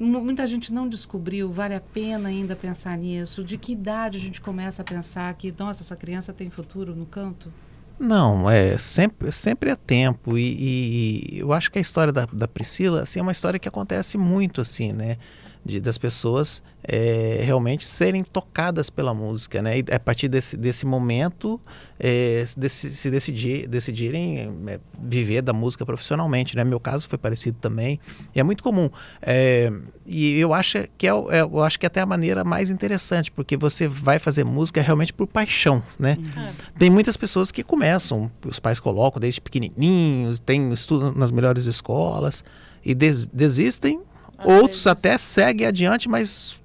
muita 0.00 0.46
gente 0.46 0.72
não 0.72 0.88
descobriu, 0.88 1.50
vale 1.50 1.74
a 1.74 1.80
pena 1.80 2.28
ainda 2.28 2.56
pensar 2.56 2.96
nisso. 2.96 3.44
De 3.44 3.58
que 3.58 3.72
idade 3.72 4.16
a 4.16 4.20
gente 4.20 4.40
começa 4.40 4.82
a 4.82 4.84
pensar 4.84 5.32
que, 5.34 5.54
nossa, 5.58 5.82
essa 5.82 5.94
criança 5.94 6.32
tem 6.32 6.48
futuro 6.48 6.94
no 6.96 7.06
canto? 7.06 7.52
Não, 7.98 8.50
é 8.50 8.78
sempre, 8.78 9.30
sempre 9.30 9.70
é 9.70 9.76
tempo 9.76 10.38
e, 10.38 11.34
e 11.34 11.38
eu 11.38 11.52
acho 11.52 11.70
que 11.70 11.78
a 11.78 11.82
história 11.82 12.10
da, 12.10 12.24
da 12.32 12.48
Priscila 12.48 13.02
assim, 13.02 13.18
é 13.18 13.22
uma 13.22 13.30
história 13.30 13.58
que 13.58 13.68
acontece 13.68 14.16
muito 14.16 14.62
assim, 14.62 14.90
né? 14.90 15.18
De, 15.64 15.78
das 15.78 15.98
pessoas 15.98 16.62
é, 16.82 17.40
realmente 17.42 17.86
serem 17.86 18.24
tocadas 18.24 18.88
pela 18.88 19.12
música, 19.12 19.60
né? 19.60 19.78
E 19.78 19.84
a 19.92 20.00
partir 20.00 20.28
desse, 20.28 20.56
desse 20.56 20.86
momento 20.86 21.60
é, 21.98 22.44
desse, 22.56 22.90
se 22.90 23.10
decidir, 23.10 23.68
decidirem 23.68 24.50
é, 24.66 24.80
viver 24.98 25.42
da 25.42 25.52
música 25.52 25.84
profissionalmente, 25.84 26.56
né? 26.56 26.64
Meu 26.64 26.80
caso 26.80 27.06
foi 27.06 27.18
parecido 27.18 27.58
também 27.60 28.00
e 28.34 28.40
é 28.40 28.42
muito 28.42 28.62
comum. 28.62 28.88
É, 29.20 29.70
e 30.06 30.38
eu 30.38 30.54
acho 30.54 30.78
que 30.96 31.06
é, 31.06 31.10
é, 31.10 31.42
eu 31.42 31.62
acho 31.62 31.78
que 31.78 31.84
é 31.84 31.88
até 31.88 32.00
a 32.00 32.06
maneira 32.06 32.42
mais 32.42 32.70
interessante, 32.70 33.30
porque 33.30 33.56
você 33.56 33.86
vai 33.86 34.18
fazer 34.18 34.44
música 34.44 34.80
realmente 34.80 35.12
por 35.12 35.26
paixão, 35.26 35.82
né? 35.98 36.16
Uhum. 36.18 36.52
Tem 36.78 36.88
muitas 36.88 37.16
pessoas 37.16 37.52
que 37.52 37.62
começam, 37.62 38.30
os 38.46 38.58
pais 38.58 38.80
colocam 38.80 39.20
desde 39.20 39.40
pequenininhos, 39.40 40.40
tem 40.40 40.72
estudo 40.72 41.12
nas 41.12 41.30
melhores 41.30 41.66
escolas 41.66 42.42
e 42.82 42.94
des, 42.94 43.26
desistem 43.26 44.00
Outros 44.44 44.86
até 44.86 45.18
seguem 45.18 45.66
adiante, 45.66 46.08
mas 46.08 46.60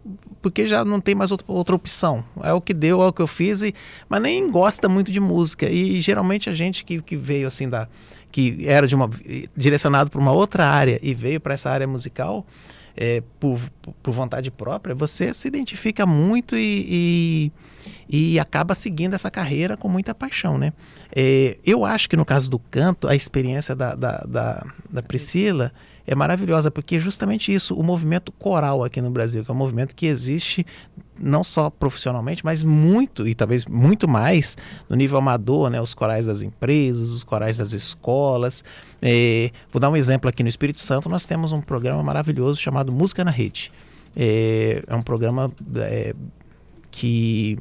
porque 0.46 0.68
já 0.68 0.86
não 0.86 1.02
tem 1.02 1.16
mais 1.16 1.32
outra, 1.32 1.46
outra 1.50 1.76
opção. 1.76 2.24
É 2.44 2.54
o 2.54 2.62
que 2.62 2.72
deu, 2.72 3.02
é 3.02 3.08
o 3.08 3.12
que 3.12 3.20
eu 3.20 3.26
fiz, 3.26 3.64
e, 3.64 3.74
mas 4.08 4.22
nem 4.22 4.48
gosta 4.52 4.88
muito 4.88 5.12
de 5.12 5.20
música. 5.20 5.68
E 5.68 6.00
geralmente 6.00 6.52
a 6.52 6.54
gente 6.54 6.86
que, 6.86 7.02
que 7.02 7.16
veio 7.16 7.48
assim 7.48 7.68
da. 7.68 7.88
que 8.32 8.58
era 8.64 8.86
de 8.86 8.94
uma. 8.94 9.10
direcionado 9.58 10.12
para 10.12 10.22
uma 10.22 10.32
outra 10.32 10.68
área 10.68 11.00
e 11.02 11.16
veio 11.16 11.42
para 11.42 11.56
essa 11.56 11.72
área 11.72 11.88
musical. 11.88 12.46
É, 12.98 13.22
por, 13.42 13.60
por, 14.02 14.14
vontade 14.14 14.50
própria, 14.50 14.96
você 14.96 15.34
se 15.34 15.50
identifica 15.50 16.06
muito 16.06 16.56
e, 16.56 17.52
e, 18.08 18.36
e, 18.36 18.40
acaba 18.40 18.74
seguindo 18.74 19.16
essa 19.16 19.30
carreira 19.30 19.76
com 19.76 19.90
muita 19.90 20.16
paixão, 20.16 20.58
né? 20.58 20.72
É, 21.14 21.58
eu 21.66 21.84
acho 21.84 22.08
que 22.08 22.16
no 22.16 22.24
caso 22.24 22.50
do 22.50 22.58
canto, 22.58 23.10
a 23.10 23.14
experiência 23.14 23.76
da, 23.76 23.96
da, 23.96 24.24
da, 24.26 24.66
da 24.90 25.04
Priscila 25.04 25.74
é 26.08 26.14
maravilhosa, 26.14 26.70
porque 26.70 26.98
é 26.98 27.00
justamente 27.00 27.54
isso, 27.54 27.76
o 27.76 27.84
movimento 27.84 28.32
coral 28.32 28.84
aqui 28.84 29.02
no 29.02 29.10
Brasil, 29.10 29.44
que 29.44 29.50
é 29.50 29.54
um 29.54 29.58
movimento 29.58 29.96
que 29.96 30.06
existe 30.06 30.66
não 31.20 31.44
só 31.44 31.70
profissionalmente, 31.70 32.44
mas 32.44 32.64
muito, 32.64 33.28
e 33.28 33.34
talvez 33.34 33.66
muito 33.66 34.08
mais, 34.08 34.58
no 34.90 34.96
nível 34.96 35.18
amador, 35.18 35.70
né? 35.70 35.82
Os 35.82 35.94
corais 35.94 36.26
das 36.26 36.42
empresas, 36.42 37.10
os 37.10 37.24
corais 37.24 37.58
das 37.58 37.72
escolas. 37.72 38.64
É, 39.02 39.50
vou 39.72 39.80
dar 39.80 39.90
um 39.90 39.96
exemplo 39.96 40.30
aqui 40.30 40.44
no 40.44 40.50
Espírito 40.50 40.82
Santo, 40.82 41.10
nós 41.10 41.26
temos 41.26 41.52
um 41.52 41.62
programa 41.62 42.04
maravilhoso 42.04 42.60
chamado 42.60 42.92
Música 42.92 43.24
na 43.24 43.32
Rede. 43.32 43.72
É, 44.16 44.84
é 44.86 44.96
um 44.96 45.02
programa 45.02 45.52
é, 45.78 46.14
que 46.92 47.58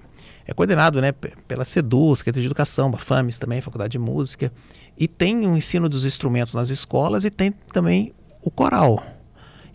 é 0.47 0.53
coordenado 0.53 1.01
né, 1.01 1.13
pela 1.13 1.65
CEDU, 1.65 2.15
Secretaria 2.17 2.43
de 2.43 2.49
Educação, 2.49 2.93
a 2.95 2.99
FAMES 2.99 3.39
também, 3.39 3.61
Faculdade 3.61 3.93
de 3.93 3.99
Música, 3.99 4.53
e 4.99 5.09
tem 5.09 5.47
o 5.47 5.51
um 5.51 5.57
ensino 5.57 5.89
dos 5.89 6.05
instrumentos 6.05 6.55
nas 6.55 6.69
escolas 6.69 7.25
e 7.25 7.31
tem 7.31 7.53
também 7.73 8.13
o 8.45 8.51
coral. 8.51 9.03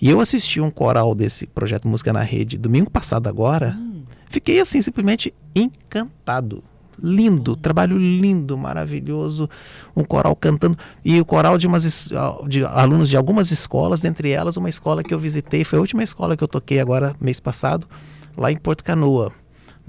E 0.01 0.09
eu 0.09 0.21
assisti 0.21 0.61
um 0.61 0.71
coral 0.71 1.13
desse 1.13 1.47
projeto 1.47 1.87
Música 1.87 2.13
na 2.13 2.21
Rede 2.21 2.57
domingo 2.57 2.89
passado 2.89 3.27
agora. 3.27 3.75
Hum. 3.77 4.03
Fiquei 4.29 4.61
assim 4.61 4.81
simplesmente 4.81 5.33
encantado. 5.55 6.63
Lindo, 7.01 7.55
trabalho 7.55 7.97
lindo, 7.97 8.57
maravilhoso, 8.57 9.49
um 9.95 10.03
coral 10.03 10.35
cantando 10.35 10.77
e 11.03 11.19
o 11.19 11.23
coral 11.23 11.57
de 11.57 11.65
umas 11.65 12.09
de 12.47 12.65
alunos 12.65 13.07
de 13.09 13.15
algumas 13.15 13.51
escolas, 13.51 14.01
dentre 14.01 14.31
elas 14.31 14.57
uma 14.57 14.67
escola 14.67 15.01
que 15.01 15.13
eu 15.13 15.19
visitei, 15.19 15.63
foi 15.63 15.77
a 15.77 15.81
última 15.81 16.03
escola 16.03 16.35
que 16.35 16.43
eu 16.43 16.47
toquei 16.47 16.77
agora 16.77 17.15
mês 17.19 17.39
passado, 17.39 17.87
lá 18.35 18.51
em 18.51 18.57
Porto 18.57 18.83
Canoa 18.83 19.31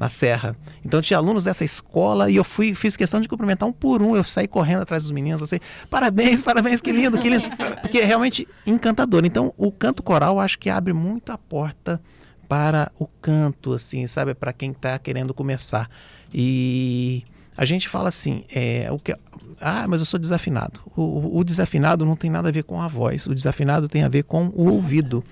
na 0.01 0.09
Serra. 0.09 0.57
Então 0.83 1.03
tinha 1.03 1.19
alunos 1.19 1.45
dessa 1.45 1.63
escola 1.63 2.31
e 2.31 2.37
eu 2.37 2.43
fui 2.43 2.75
fiz 2.75 2.97
questão 2.97 3.21
de 3.21 3.29
cumprimentar 3.29 3.69
um 3.69 3.73
por 3.73 4.01
um. 4.01 4.17
Eu 4.17 4.25
saí 4.25 4.49
correndo 4.49 4.81
atrás 4.81 5.03
dos 5.03 5.13
meninos 5.13 5.43
assim, 5.43 5.61
parabéns, 5.91 6.41
parabéns, 6.43 6.81
que 6.81 6.91
lindo, 6.91 7.19
que 7.19 7.29
lindo, 7.29 7.45
porque 7.83 7.99
é 7.99 8.05
realmente 8.07 8.49
encantador. 8.67 9.27
Então 9.27 9.53
o 9.59 9.71
canto 9.71 10.03
coral 10.03 10.41
acho 10.41 10.59
que 10.59 10.71
abre 10.71 10.95
muito 10.95 11.31
a 11.31 11.37
porta 11.37 12.01
para 12.49 12.91
o 12.99 13.07
canto, 13.07 13.75
assim, 13.75 14.07
sabe, 14.07 14.35
para 14.35 14.55
quem 14.55 14.71
está 14.71 14.99
querendo 14.99 15.35
começar. 15.35 15.89
E 16.33 17.23
a 17.55 17.67
gente 17.67 17.87
fala 17.87 18.09
assim, 18.09 18.45
é, 18.51 18.89
o 18.91 18.99
que, 18.99 19.15
ah, 19.61 19.85
mas 19.87 20.01
eu 20.01 20.07
sou 20.07 20.19
desafinado. 20.19 20.81
O, 20.97 21.39
o 21.39 21.45
desafinado 21.45 22.07
não 22.07 22.17
tem 22.17 22.31
nada 22.31 22.49
a 22.49 22.53
ver 22.53 22.65
com 22.65 22.81
a 22.81 22.89
voz. 22.89 23.27
O 23.27 23.35
desafinado 23.35 23.87
tem 23.87 24.03
a 24.03 24.09
ver 24.09 24.25
com 24.25 24.47
o 24.55 24.71
ouvido 24.71 25.23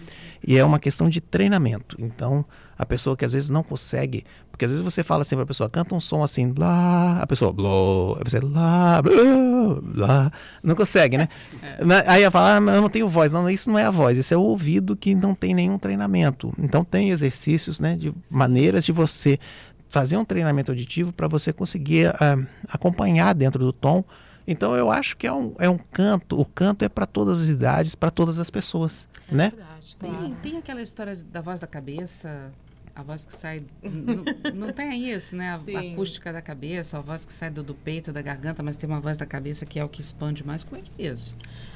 e 0.46 0.57
é 0.57 0.64
uma 0.64 0.79
questão 0.79 1.09
de 1.09 1.20
treinamento. 1.20 1.96
Então 1.98 2.44
a 2.79 2.87
pessoa 2.87 3.16
que 3.16 3.24
às 3.24 3.33
vezes 3.33 3.51
não 3.51 3.62
consegue, 3.62 4.24
porque 4.53 4.64
às 4.64 4.70
vezes 4.70 4.85
você 4.85 5.03
fala 5.03 5.22
assim 5.22 5.35
para 5.35 5.42
a 5.42 5.46
pessoa, 5.46 5.68
canta 5.68 5.94
um 5.94 6.01
som 6.01 6.22
assim, 6.22 6.55
lá, 6.57 7.20
a 7.20 7.27
pessoa, 7.27 7.53
blá, 7.53 7.68
você 8.24 8.38
lá, 8.38 9.03
blá, 9.03 9.81
blá, 9.83 10.33
não 10.62 10.77
consegue, 10.77 11.18
né? 11.18 11.29
É. 11.61 12.11
Aí 12.11 12.22
ela 12.22 12.31
fala, 12.31 12.57
ah, 12.57 12.74
eu 12.74 12.81
não 12.81 12.88
tenho 12.88 13.09
voz. 13.09 13.33
Não, 13.33 13.48
isso 13.51 13.68
não 13.70 13.79
é 13.79 13.85
a 13.85 13.90
voz, 13.90 14.16
isso 14.16 14.33
é 14.33 14.37
o 14.37 14.42
ouvido 14.42 14.96
que 14.96 15.14
não 15.14 15.35
tem 15.35 15.55
nenhum 15.55 15.79
treinamento. 15.79 16.53
Então 16.59 16.85
tem 16.85 17.11
exercícios, 17.11 17.81
né, 17.81 17.96
de 17.96 18.12
maneiras 18.31 18.85
de 18.85 18.92
você 18.92 19.38
fazer 19.88 20.16
um 20.16 20.24
treinamento 20.24 20.70
auditivo 20.70 21.12
para 21.12 21.27
você 21.27 21.53
conseguir 21.53 22.11
uh, 22.11 22.46
acompanhar 22.68 23.35
dentro 23.35 23.64
do 23.64 23.72
tom. 23.72 24.05
Então 24.50 24.74
eu 24.74 24.90
acho 24.90 25.14
que 25.14 25.26
é 25.26 25.32
um, 25.32 25.54
é 25.58 25.68
um 25.68 25.76
canto, 25.76 26.40
o 26.40 26.44
canto 26.46 26.82
é 26.82 26.88
para 26.88 27.04
todas 27.04 27.38
as 27.38 27.48
idades, 27.50 27.94
para 27.94 28.11
todas 28.11 28.40
as 28.40 28.48
pessoas, 28.48 29.06
é 29.30 29.34
né? 29.34 29.52
Verdade, 29.54 29.96
tem, 29.96 30.34
tem 30.42 30.56
aquela 30.56 30.80
história 30.80 31.14
da 31.16 31.42
voz 31.42 31.61
da 31.61 31.66
cabeça, 31.66 32.50
a 32.94 33.02
voz 33.02 33.26
que 33.26 33.37
sai. 33.37 33.62
não, 33.82 34.24
não 34.54 34.72
tem 34.72 35.11
isso, 35.12 35.37
né? 35.37 35.50
A, 35.50 35.78
a, 35.78 35.80
acústica 35.92 36.32
da 36.32 36.40
cabeça, 36.40 36.96
a 36.96 37.00
voz 37.02 37.26
que 37.26 37.32
sai 37.32 37.50
do, 37.50 37.62
do, 37.62 37.74
peito, 37.74 38.11
da 38.11 38.22
garganta, 38.22 38.62
mas 38.62 38.78
tem 38.78 38.88
uma 38.88 39.00
voz 39.00 39.18
da 39.18 39.26
cabeça 39.26 39.66
que 39.66 39.78
é 39.78 39.84
o 39.84 39.88
que 39.88 40.00
expande 40.00 40.44
mais. 40.44 40.64
Como 40.64 40.80
é 40.80 40.82
que 40.82 41.02
é 41.02 41.12
isso? 41.12 41.34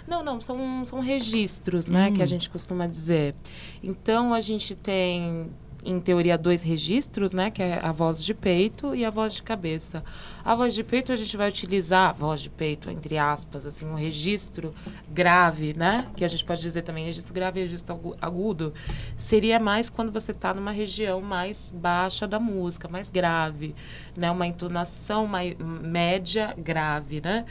Não, 0.08 0.24
não, 0.24 0.40
são, 0.40 0.82
são 0.85 1.00
registros, 1.00 1.87
né? 1.87 2.08
Hum. 2.08 2.14
Que 2.14 2.22
a 2.22 2.26
gente 2.26 2.48
costuma 2.48 2.87
dizer. 2.87 3.35
Então 3.82 4.32
a 4.32 4.40
gente 4.40 4.74
tem 4.74 5.50
em 5.84 6.00
teoria, 6.00 6.38
dois 6.38 6.62
registros, 6.62 7.32
né? 7.32 7.50
Que 7.50 7.62
é 7.62 7.80
a 7.82 7.92
voz 7.92 8.22
de 8.22 8.32
peito 8.34 8.94
e 8.94 9.04
a 9.04 9.10
voz 9.10 9.34
de 9.34 9.42
cabeça. 9.42 10.04
A 10.44 10.54
voz 10.54 10.74
de 10.74 10.84
peito 10.84 11.12
a 11.12 11.16
gente 11.16 11.36
vai 11.36 11.48
utilizar, 11.48 12.14
voz 12.14 12.40
de 12.40 12.50
peito, 12.50 12.90
entre 12.90 13.18
aspas, 13.18 13.66
assim, 13.66 13.86
um 13.86 13.94
registro 13.94 14.74
grave, 15.10 15.74
né? 15.76 16.06
Que 16.16 16.24
a 16.24 16.28
gente 16.28 16.44
pode 16.44 16.60
dizer 16.60 16.82
também 16.82 17.04
registro 17.04 17.34
grave 17.34 17.60
e 17.60 17.62
registro 17.62 18.16
agudo. 18.20 18.72
Seria 19.16 19.58
mais 19.58 19.90
quando 19.90 20.12
você 20.12 20.32
está 20.32 20.54
numa 20.54 20.72
região 20.72 21.20
mais 21.20 21.72
baixa 21.74 22.26
da 22.26 22.38
música, 22.38 22.88
mais 22.88 23.10
grave, 23.10 23.74
né? 24.16 24.30
Uma 24.30 24.46
entonação 24.46 25.26
mais 25.26 25.56
média 25.58 26.54
grave, 26.56 27.20
né? 27.22 27.44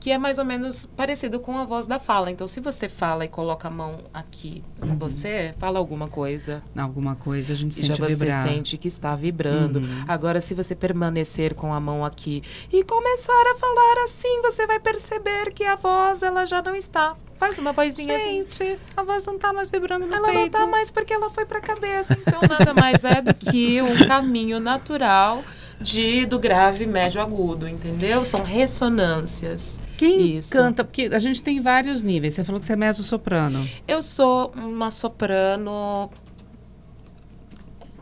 Que 0.00 0.10
é 0.10 0.18
mais 0.18 0.38
ou 0.38 0.44
menos 0.44 0.86
parecido 0.86 1.40
com 1.40 1.58
a 1.58 1.64
voz 1.64 1.86
da 1.86 1.98
fala. 1.98 2.30
Então, 2.30 2.46
se 2.46 2.60
você 2.60 2.88
fala 2.88 3.24
e 3.24 3.28
coloca 3.28 3.68
a 3.68 3.70
mão 3.70 4.04
aqui 4.12 4.62
em 4.82 4.90
uhum. 4.90 4.98
você, 4.98 5.54
fala 5.58 5.78
alguma 5.78 6.08
coisa. 6.08 6.62
Alguma 6.76 7.16
coisa, 7.16 7.52
a 7.52 7.56
gente 7.56 7.74
sente 7.74 7.88
já 7.88 7.94
você 7.94 8.14
vibrar. 8.14 8.46
sente 8.46 8.78
que 8.78 8.88
está 8.88 9.14
vibrando. 9.16 9.80
Uhum. 9.80 10.04
Agora, 10.06 10.40
se 10.40 10.54
você 10.54 10.74
permanecer 10.74 11.54
com 11.54 11.72
a 11.72 11.80
mão 11.80 12.04
aqui 12.04 12.42
e 12.72 12.84
começar 12.84 13.52
a 13.52 13.56
falar 13.56 14.04
assim, 14.04 14.40
você 14.42 14.66
vai 14.66 14.78
perceber 14.78 15.52
que 15.52 15.64
a 15.64 15.74
voz 15.74 16.22
ela 16.22 16.44
já 16.44 16.62
não 16.62 16.74
está 16.74 17.16
Faz 17.38 17.56
uma 17.56 17.72
vozinha 17.72 18.18
Gente, 18.18 18.62
assim. 18.64 18.76
a 18.96 19.02
voz 19.04 19.24
não 19.24 19.36
está 19.36 19.52
mais 19.52 19.70
vibrando 19.70 20.06
no 20.06 20.12
ela 20.12 20.26
peito. 20.26 20.30
Ela 20.30 20.40
não 20.40 20.46
está 20.46 20.66
mais 20.66 20.90
porque 20.90 21.14
ela 21.14 21.30
foi 21.30 21.46
para 21.46 21.58
a 21.58 21.62
cabeça. 21.62 22.18
Então, 22.20 22.40
nada 22.48 22.74
mais 22.74 23.04
é 23.04 23.22
do 23.22 23.32
que 23.32 23.80
um 23.80 24.06
caminho 24.06 24.58
natural 24.58 25.44
de 25.80 26.26
do 26.26 26.38
grave, 26.38 26.86
médio, 26.86 27.20
agudo, 27.20 27.68
entendeu? 27.68 28.24
São 28.24 28.42
ressonâncias. 28.42 29.78
Quem 29.96 30.36
Isso. 30.36 30.50
canta? 30.50 30.84
Porque 30.84 31.10
a 31.12 31.18
gente 31.18 31.42
tem 31.42 31.60
vários 31.60 32.02
níveis. 32.02 32.34
Você 32.34 32.44
falou 32.44 32.60
que 32.60 32.66
você 32.66 32.72
é 32.72 32.76
mezzo-soprano. 32.76 33.68
Eu 33.86 34.02
sou 34.02 34.52
uma 34.56 34.90
soprano 34.90 36.10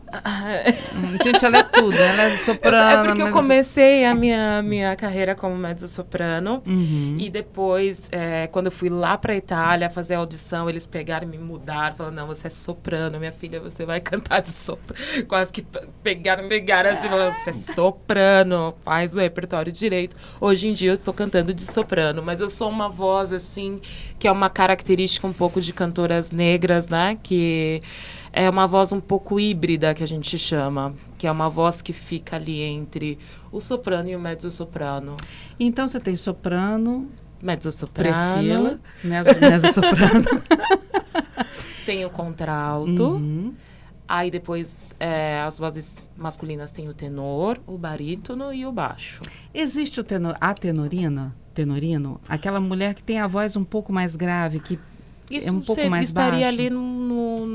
Gente, 1.23 1.45
ela 1.45 1.57
é 1.57 1.63
tudo, 1.63 1.95
ela 1.95 2.23
é 2.23 2.37
soprano. 2.37 3.01
É 3.01 3.03
porque 3.07 3.21
eu 3.21 3.31
comecei 3.31 4.05
a 4.05 4.15
minha, 4.15 4.61
minha 4.61 4.95
carreira 4.95 5.35
como 5.35 5.55
mezzo-soprano. 5.55 6.63
Uhum. 6.65 7.17
E 7.19 7.29
depois, 7.29 8.07
é, 8.11 8.47
quando 8.47 8.67
eu 8.67 8.71
fui 8.71 8.89
lá 8.89 9.17
pra 9.17 9.35
Itália 9.35 9.89
fazer 9.89 10.15
a 10.15 10.19
audição, 10.19 10.69
eles 10.69 10.87
pegaram 10.87 11.27
e 11.27 11.31
me 11.31 11.37
mudaram. 11.37 11.95
Falaram, 11.95 12.15
não, 12.15 12.27
você 12.27 12.47
é 12.47 12.49
soprano, 12.49 13.19
minha 13.19 13.31
filha, 13.31 13.59
você 13.59 13.85
vai 13.85 13.99
cantar 13.99 14.41
de 14.41 14.51
soprano. 14.51 15.03
Quase 15.27 15.51
que 15.51 15.65
pegaram, 16.01 16.47
pegaram 16.47 16.91
assim, 16.91 17.09
falando, 17.09 17.33
você 17.33 17.49
é 17.49 17.53
soprano, 17.53 18.75
faz 18.83 19.15
o 19.15 19.19
repertório 19.19 19.71
direito. 19.71 20.15
Hoje 20.39 20.67
em 20.67 20.73
dia 20.73 20.91
eu 20.91 20.97
tô 20.97 21.11
cantando 21.11 21.53
de 21.53 21.63
soprano, 21.63 22.21
mas 22.23 22.39
eu 22.39 22.49
sou 22.49 22.69
uma 22.69 22.89
voz, 22.89 23.33
assim, 23.33 23.81
que 24.17 24.27
é 24.27 24.31
uma 24.31 24.49
característica 24.49 25.27
um 25.27 25.33
pouco 25.33 25.59
de 25.59 25.73
cantoras 25.73 26.31
negras, 26.31 26.87
né? 26.87 27.17
Que 27.21 27.81
é 28.37 28.47
uma 28.47 28.67
voz 28.67 28.93
um 28.93 28.99
pouco 28.99 29.39
híbrida 29.39 29.95
que 29.95 30.03
a 30.03 30.07
gente 30.07 30.37
chama, 30.37 30.93
que 31.17 31.25
é 31.25 31.31
uma 31.31 31.49
voz 31.49 31.81
que 31.81 31.91
fica 31.91 32.35
ali 32.35 32.61
entre 32.61 33.17
o 33.51 33.59
soprano 33.59 34.09
e 34.09 34.15
o 34.15 34.19
mezzo-soprano. 34.19 35.17
Então 35.59 35.87
você 35.87 35.99
tem 35.99 36.15
soprano, 36.15 37.09
mezzo-soprano, 37.41 38.79
mezzo-soprano. 39.03 40.25
tem 41.83 42.05
o 42.05 42.11
contralto. 42.11 43.03
Uhum. 43.15 43.55
Aí 44.07 44.29
depois 44.29 44.93
é, 44.99 45.41
as 45.41 45.57
vozes 45.57 46.09
masculinas 46.15 46.71
tem 46.71 46.87
o 46.87 46.93
tenor, 46.93 47.59
o 47.65 47.75
barítono 47.75 48.53
e 48.53 48.67
o 48.67 48.71
baixo. 48.71 49.21
Existe 49.51 49.99
o 49.99 50.03
tenor, 50.03 50.37
a 50.39 50.53
tenorina, 50.53 51.35
tenorino, 51.55 52.21
aquela 52.29 52.61
mulher 52.61 52.93
que 52.93 53.01
tem 53.01 53.19
a 53.19 53.25
voz 53.25 53.57
um 53.57 53.63
pouco 53.63 53.91
mais 53.91 54.15
grave, 54.15 54.59
que 54.59 54.79
Isso 55.29 55.49
é 55.49 55.51
um 55.51 55.59
pouco 55.59 55.89
mais 55.89 56.09
estaria 56.09 56.31
baixo. 56.41 56.47
ali 56.47 56.69
no- 56.69 56.96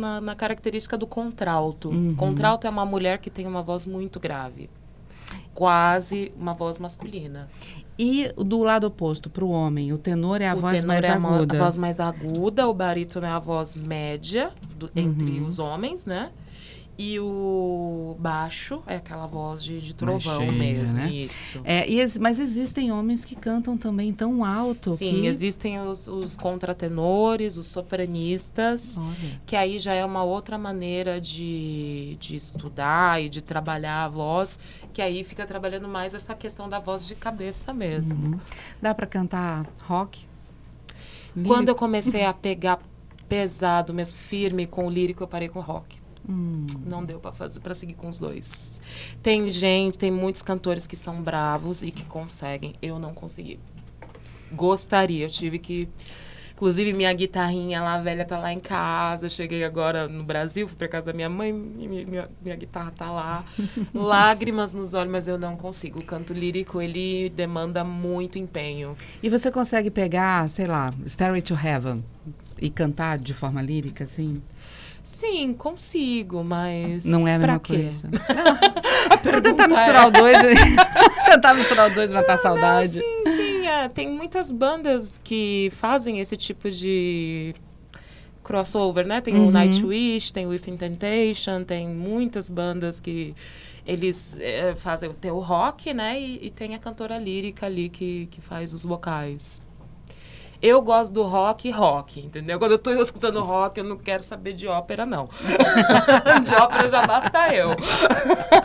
na, 0.02 0.20
na 0.20 0.34
característica 0.34 0.98
do 0.98 1.06
contralto. 1.06 1.88
Uhum. 1.88 2.14
Contralto 2.16 2.66
é 2.66 2.70
uma 2.70 2.84
mulher 2.84 3.18
que 3.18 3.30
tem 3.30 3.46
uma 3.46 3.62
voz 3.62 3.86
muito 3.86 4.18
grave. 4.18 4.68
Quase 5.54 6.32
uma 6.36 6.54
voz 6.54 6.76
masculina. 6.78 7.46
E 7.98 8.32
do 8.36 8.62
lado 8.62 8.86
oposto, 8.86 9.30
para 9.30 9.44
o 9.44 9.50
homem, 9.50 9.92
o 9.92 9.98
tenor 9.98 10.40
é 10.40 10.48
a 10.48 10.54
o 10.54 10.56
voz 10.60 10.80
tenor 10.80 10.88
mais 10.88 11.04
é 11.04 11.12
aguda. 11.12 11.56
A 11.56 11.58
voz 11.58 11.76
mais 11.76 12.00
aguda, 12.00 12.66
o 12.68 12.74
barítono 12.74 13.26
é 13.26 13.30
a 13.30 13.38
voz 13.38 13.74
média 13.76 14.50
do- 14.76 14.90
entre 14.96 15.40
Uhum. 15.40 15.46
os 15.46 15.58
homens, 15.58 16.04
né? 16.04 16.30
E 16.98 17.18
o 17.18 18.16
baixo 18.18 18.82
é 18.86 18.96
aquela 18.96 19.26
voz 19.26 19.64
de, 19.64 19.80
de 19.80 19.94
trovão 19.94 20.20
cheia, 20.40 20.52
mesmo. 20.52 20.98
né? 20.98 21.10
Isso. 21.10 21.60
É, 21.64 21.90
e 21.90 21.98
mas 22.20 22.38
existem 22.38 22.92
homens 22.92 23.24
que 23.24 23.34
cantam 23.34 23.78
também 23.78 24.12
tão 24.12 24.44
alto 24.44 24.90
Sim, 24.90 25.22
que... 25.22 25.26
existem 25.26 25.80
os, 25.80 26.06
os 26.06 26.36
contratenores, 26.36 27.56
os 27.56 27.66
sopranistas, 27.66 28.98
Olha, 28.98 29.40
que 29.46 29.56
aí 29.56 29.78
já 29.78 29.94
é 29.94 30.04
uma 30.04 30.22
outra 30.22 30.58
maneira 30.58 31.18
de, 31.18 32.16
de 32.20 32.36
estudar 32.36 33.22
e 33.22 33.28
de 33.30 33.42
trabalhar 33.42 34.04
a 34.04 34.08
voz, 34.08 34.58
que 34.92 35.00
aí 35.00 35.24
fica 35.24 35.46
trabalhando 35.46 35.88
mais 35.88 36.12
essa 36.12 36.34
questão 36.34 36.68
da 36.68 36.78
voz 36.78 37.06
de 37.06 37.14
cabeça 37.14 37.72
mesmo. 37.72 38.32
uhum. 38.32 38.40
dá 38.82 38.94
para 38.94 39.06
cantar 39.06 39.66
rock? 39.84 40.26
Quando 41.34 41.68
eu 41.68 41.72
Lírico? 41.72 41.78
comecei 41.78 42.24
a 42.26 42.32
pegar 42.34 42.78
pesado, 43.26 43.94
mesmo 43.94 44.18
firme 44.18 44.66
com 44.66 44.86
o 44.86 44.90
lírico, 44.90 45.22
eu 45.22 45.28
parei 45.28 45.48
com 45.48 45.58
o 45.58 45.62
rock. 45.62 46.01
Hum, 46.28 46.66
Não 46.84 47.04
deu 47.04 47.18
pra 47.18 47.32
fazer 47.32 47.60
para 47.60 47.74
seguir 47.74 47.94
com 47.94 48.08
os 48.08 48.18
dois. 48.18 48.80
Tem 49.22 49.50
gente, 49.50 49.98
tem 49.98 50.10
muitos 50.10 50.42
cantores 50.42 50.86
que 50.86 50.96
são 50.96 51.20
bravos 51.20 51.82
e 51.82 51.90
que 51.90 52.04
conseguem. 52.04 52.74
Eu 52.80 52.98
não 52.98 53.12
consegui. 53.12 53.58
Gostaria, 54.52 55.24
eu 55.24 55.30
tive 55.30 55.58
que 55.58 55.88
Inclusive, 56.62 56.92
minha 56.92 57.12
guitarrinha 57.12 57.82
lá, 57.82 58.00
velha, 58.00 58.24
tá 58.24 58.38
lá 58.38 58.52
em 58.52 58.60
casa. 58.60 59.26
Eu 59.26 59.30
cheguei 59.30 59.64
agora 59.64 60.06
no 60.06 60.22
Brasil, 60.22 60.68
fui 60.68 60.76
pra 60.76 60.86
casa 60.86 61.06
da 61.06 61.12
minha 61.12 61.28
mãe, 61.28 61.52
minha, 61.52 62.06
minha, 62.06 62.28
minha 62.40 62.54
guitarra 62.54 62.92
tá 62.92 63.10
lá. 63.10 63.44
Lágrimas 63.92 64.72
nos 64.72 64.94
olhos, 64.94 65.10
mas 65.10 65.26
eu 65.26 65.36
não 65.36 65.56
consigo. 65.56 65.98
O 65.98 66.04
canto 66.04 66.32
lírico, 66.32 66.80
ele 66.80 67.30
demanda 67.30 67.82
muito 67.82 68.38
empenho. 68.38 68.96
E 69.20 69.28
você 69.28 69.50
consegue 69.50 69.90
pegar, 69.90 70.48
sei 70.50 70.68
lá, 70.68 70.94
Stairway 71.04 71.42
to 71.42 71.54
Heaven 71.54 72.04
e 72.60 72.70
cantar 72.70 73.18
de 73.18 73.34
forma 73.34 73.60
lírica, 73.60 74.04
assim? 74.04 74.40
Sim, 75.02 75.52
consigo, 75.52 76.42
mas. 76.44 77.04
Não 77.04 77.26
é 77.26 77.34
a 77.34 77.38
pra 77.38 77.52
mesma 77.54 77.60
quê? 77.60 77.76
coisa. 77.82 78.08
Pra 79.22 79.40
tentar 79.40 79.66
pergunta 79.66 79.68
misturar 79.68 80.04
é- 80.04 80.06
o 80.06 80.10
dois, 80.10 80.38
tentar 81.26 81.54
misturar 81.54 81.90
o 81.90 81.94
dois 81.94 82.10
e 82.10 82.14
matar 82.14 82.34
a 82.34 82.36
saudade. 82.38 82.98
Sim, 82.98 83.22
sim, 83.36 83.66
é. 83.66 83.88
Tem 83.88 84.08
muitas 84.08 84.50
bandas 84.50 85.20
que 85.22 85.70
fazem 85.76 86.18
esse 86.20 86.36
tipo 86.36 86.70
de 86.70 87.54
crossover, 88.42 89.06
né? 89.06 89.20
Tem 89.20 89.34
Uhum. 89.34 89.48
o 89.48 89.50
Nightwish, 89.50 90.32
tem 90.32 90.46
o 90.46 90.50
Within 90.50 90.76
Temptation, 90.76 91.62
tem 91.64 91.86
muitas 91.88 92.48
bandas 92.48 93.00
que 93.00 93.34
eles 93.86 94.36
eh, 94.40 94.74
fazem 94.76 95.12
tem 95.20 95.30
o 95.30 95.38
rock, 95.40 95.92
né? 95.92 96.20
E, 96.20 96.46
e 96.46 96.50
tem 96.50 96.74
a 96.74 96.78
cantora 96.78 97.18
lírica 97.18 97.66
ali 97.66 97.88
que, 97.88 98.26
que 98.30 98.40
faz 98.40 98.72
os 98.72 98.84
vocais. 98.84 99.60
Eu 100.62 100.80
gosto 100.80 101.12
do 101.12 101.24
rock 101.24 101.70
rock, 101.72 102.20
entendeu? 102.20 102.56
Quando 102.58 102.72
eu 102.72 102.78
tô 102.78 102.92
escutando 102.92 103.40
rock, 103.42 103.78
eu 103.78 103.84
não 103.84 103.96
quero 103.96 104.22
saber 104.22 104.52
de 104.52 104.68
ópera, 104.68 105.04
não. 105.04 105.28
de 106.44 106.54
ópera 106.54 106.88
já 106.88 107.02
basta 107.04 107.52
eu. 107.52 107.70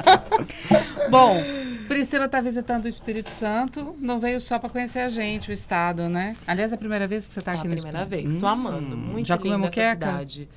Bom, 1.09 1.41
Priscila 1.87 2.25
está 2.25 2.39
visitando 2.39 2.85
o 2.85 2.87
Espírito 2.87 3.31
Santo, 3.31 3.95
não 3.99 4.19
veio 4.19 4.39
só 4.39 4.59
para 4.59 4.69
conhecer 4.69 4.99
a 4.99 5.09
gente, 5.09 5.49
o 5.49 5.53
estado, 5.53 6.07
né? 6.07 6.35
Aliás, 6.45 6.71
é 6.71 6.75
a 6.75 6.77
primeira 6.77 7.07
vez 7.07 7.27
que 7.27 7.33
você 7.33 7.39
está 7.39 7.53
É 7.53 7.55
aqui 7.55 7.67
a 7.67 7.69
no 7.69 7.75
primeira 7.75 8.01
Espírito 8.03 8.27
vez. 8.29 8.39
Tô 8.39 8.45
amando. 8.45 8.95
Hum, 8.95 8.99
Muito 9.13 9.25
Já 9.27 9.35
linda 9.37 9.67
essa 9.67 9.89
cidade. 9.91 10.49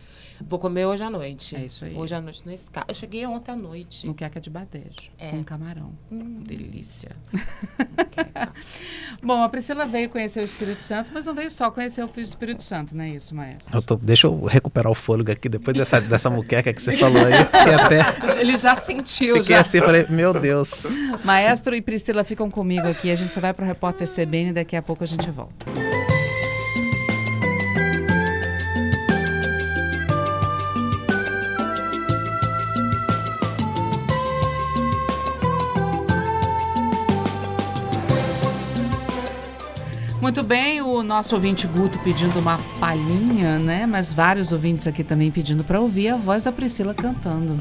Vou 0.49 0.59
comer 0.59 0.87
hoje 0.87 1.03
à 1.05 1.11
noite. 1.11 1.55
É 1.57 1.65
isso 1.65 1.85
aí. 1.85 1.95
Hoje 1.95 2.15
à 2.15 2.21
noite 2.21 2.43
no 2.45 2.53
Sky. 2.53 2.81
Eu 2.89 2.95
cheguei 2.95 3.27
ontem 3.27 3.53
à 3.53 3.57
noite. 3.57 4.07
Moqueca 4.07 4.41
de 4.41 4.49
badejo, 4.51 5.11
É. 5.19 5.31
com 5.31 5.45
camarão. 5.45 5.93
Hum, 6.11 6.43
Delícia. 6.47 7.11
Bom, 9.23 9.43
a 9.43 9.49
Priscila 9.49 9.87
veio 9.87 10.09
conhecer 10.09 10.41
o 10.41 10.45
Espírito 10.45 10.83
Santo, 10.83 11.11
mas 11.13 11.27
não 11.27 11.35
veio 11.35 11.51
só 11.51 11.71
conhecer 11.71 12.03
o 12.05 12.11
Espírito 12.21 12.63
Santo, 12.63 12.97
não 12.97 13.05
é 13.05 13.11
isso, 13.11 13.35
maestra? 13.35 13.77
Eu 13.77 13.83
tô- 13.83 13.97
deixa 13.97 14.27
eu 14.27 14.45
recuperar 14.45 14.91
o 14.91 14.95
fôlego 14.95 15.31
aqui 15.31 15.49
depois 15.49 15.77
dessa, 15.77 16.01
dessa 16.01 16.31
muqueca 16.31 16.73
que 16.73 16.83
você 16.83 16.97
falou 16.97 17.23
aí. 17.25 17.33
Fiquei 17.45 17.75
até. 17.75 18.41
Ele 18.41 18.57
já 18.57 18.77
sentiu, 18.77 19.37
Fiquei 19.37 19.55
já. 19.57 19.61
assim, 19.61 19.79
falei, 19.79 20.07
meu 20.09 20.33
Deus. 20.33 20.85
Maestro 21.25 21.75
e 21.75 21.83
Priscila 21.83 22.25
ficam 22.25 22.51
comigo 22.51 22.87
aqui. 22.89 23.11
A 23.11 23.15
gente 23.15 23.33
só 23.35 23.41
vai 23.41 23.53
para 23.53 23.65
o 23.65 23.69
repórter 23.69 24.09
CBN 24.09 24.51
e 24.51 24.53
daqui 24.53 24.75
a 24.77 24.83
pouco 24.83 25.05
a 25.05 25.07
gente 25.07 25.31
volta. 25.31 25.67
Muito 40.21 40.43
bem, 40.43 40.83
o 40.83 41.03
nosso 41.03 41.35
ouvinte 41.35 41.67
Guto 41.67 41.99
pedindo 42.01 42.39
uma 42.39 42.59
palhinha, 42.79 43.59
né? 43.59 43.87
Mas 43.87 44.13
vários 44.13 44.53
ouvintes 44.53 44.87
aqui 44.87 45.03
também 45.03 45.31
pedindo 45.31 45.65
para 45.65 45.81
ouvir 45.81 46.11
a 46.11 46.17
voz 46.17 46.43
da 46.43 46.53
Priscila 46.53 46.93
cantando. 46.93 47.59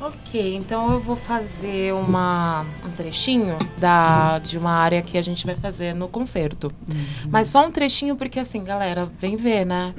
Ok, 0.00 0.56
então 0.56 0.92
eu 0.92 0.98
vou 0.98 1.14
fazer 1.14 1.94
uma, 1.94 2.66
um 2.84 2.90
trechinho 2.90 3.56
da, 3.78 4.40
de 4.40 4.58
uma 4.58 4.72
área 4.72 5.00
que 5.00 5.16
a 5.16 5.22
gente 5.22 5.46
vai 5.46 5.54
fazer 5.54 5.94
no 5.94 6.08
concerto. 6.08 6.72
Mas 7.30 7.46
só 7.46 7.64
um 7.64 7.70
trechinho, 7.70 8.16
porque 8.16 8.40
assim, 8.40 8.64
galera, 8.64 9.08
vem 9.20 9.36
ver, 9.36 9.64
né? 9.64 9.94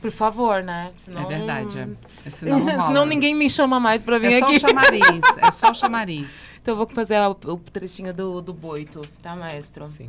Por 0.00 0.10
favor, 0.10 0.60
né? 0.62 0.88
Senão, 0.96 1.22
É 1.22 1.26
verdade. 1.38 1.96
É. 2.26 2.30
Senão. 2.30 2.86
Senão 2.88 3.06
ninguém 3.06 3.32
me 3.32 3.48
chama 3.48 3.78
mais 3.78 4.02
pra 4.02 4.18
vir 4.18 4.32
É 4.32 4.38
só 4.40 4.46
aqui. 4.46 4.56
o 4.56 4.60
chamariz. 4.60 5.20
É 5.38 5.50
só 5.52 5.70
o 5.70 5.74
chamariz. 5.74 6.50
Então 6.64 6.72
eu 6.72 6.78
vou 6.78 6.88
fazer 6.88 7.18
o, 7.20 7.30
o 7.52 7.56
trechinho 7.58 8.12
do, 8.14 8.40
do 8.40 8.54
boito, 8.54 9.02
tá, 9.22 9.36
maestro? 9.36 9.86
Sim. 9.98 10.08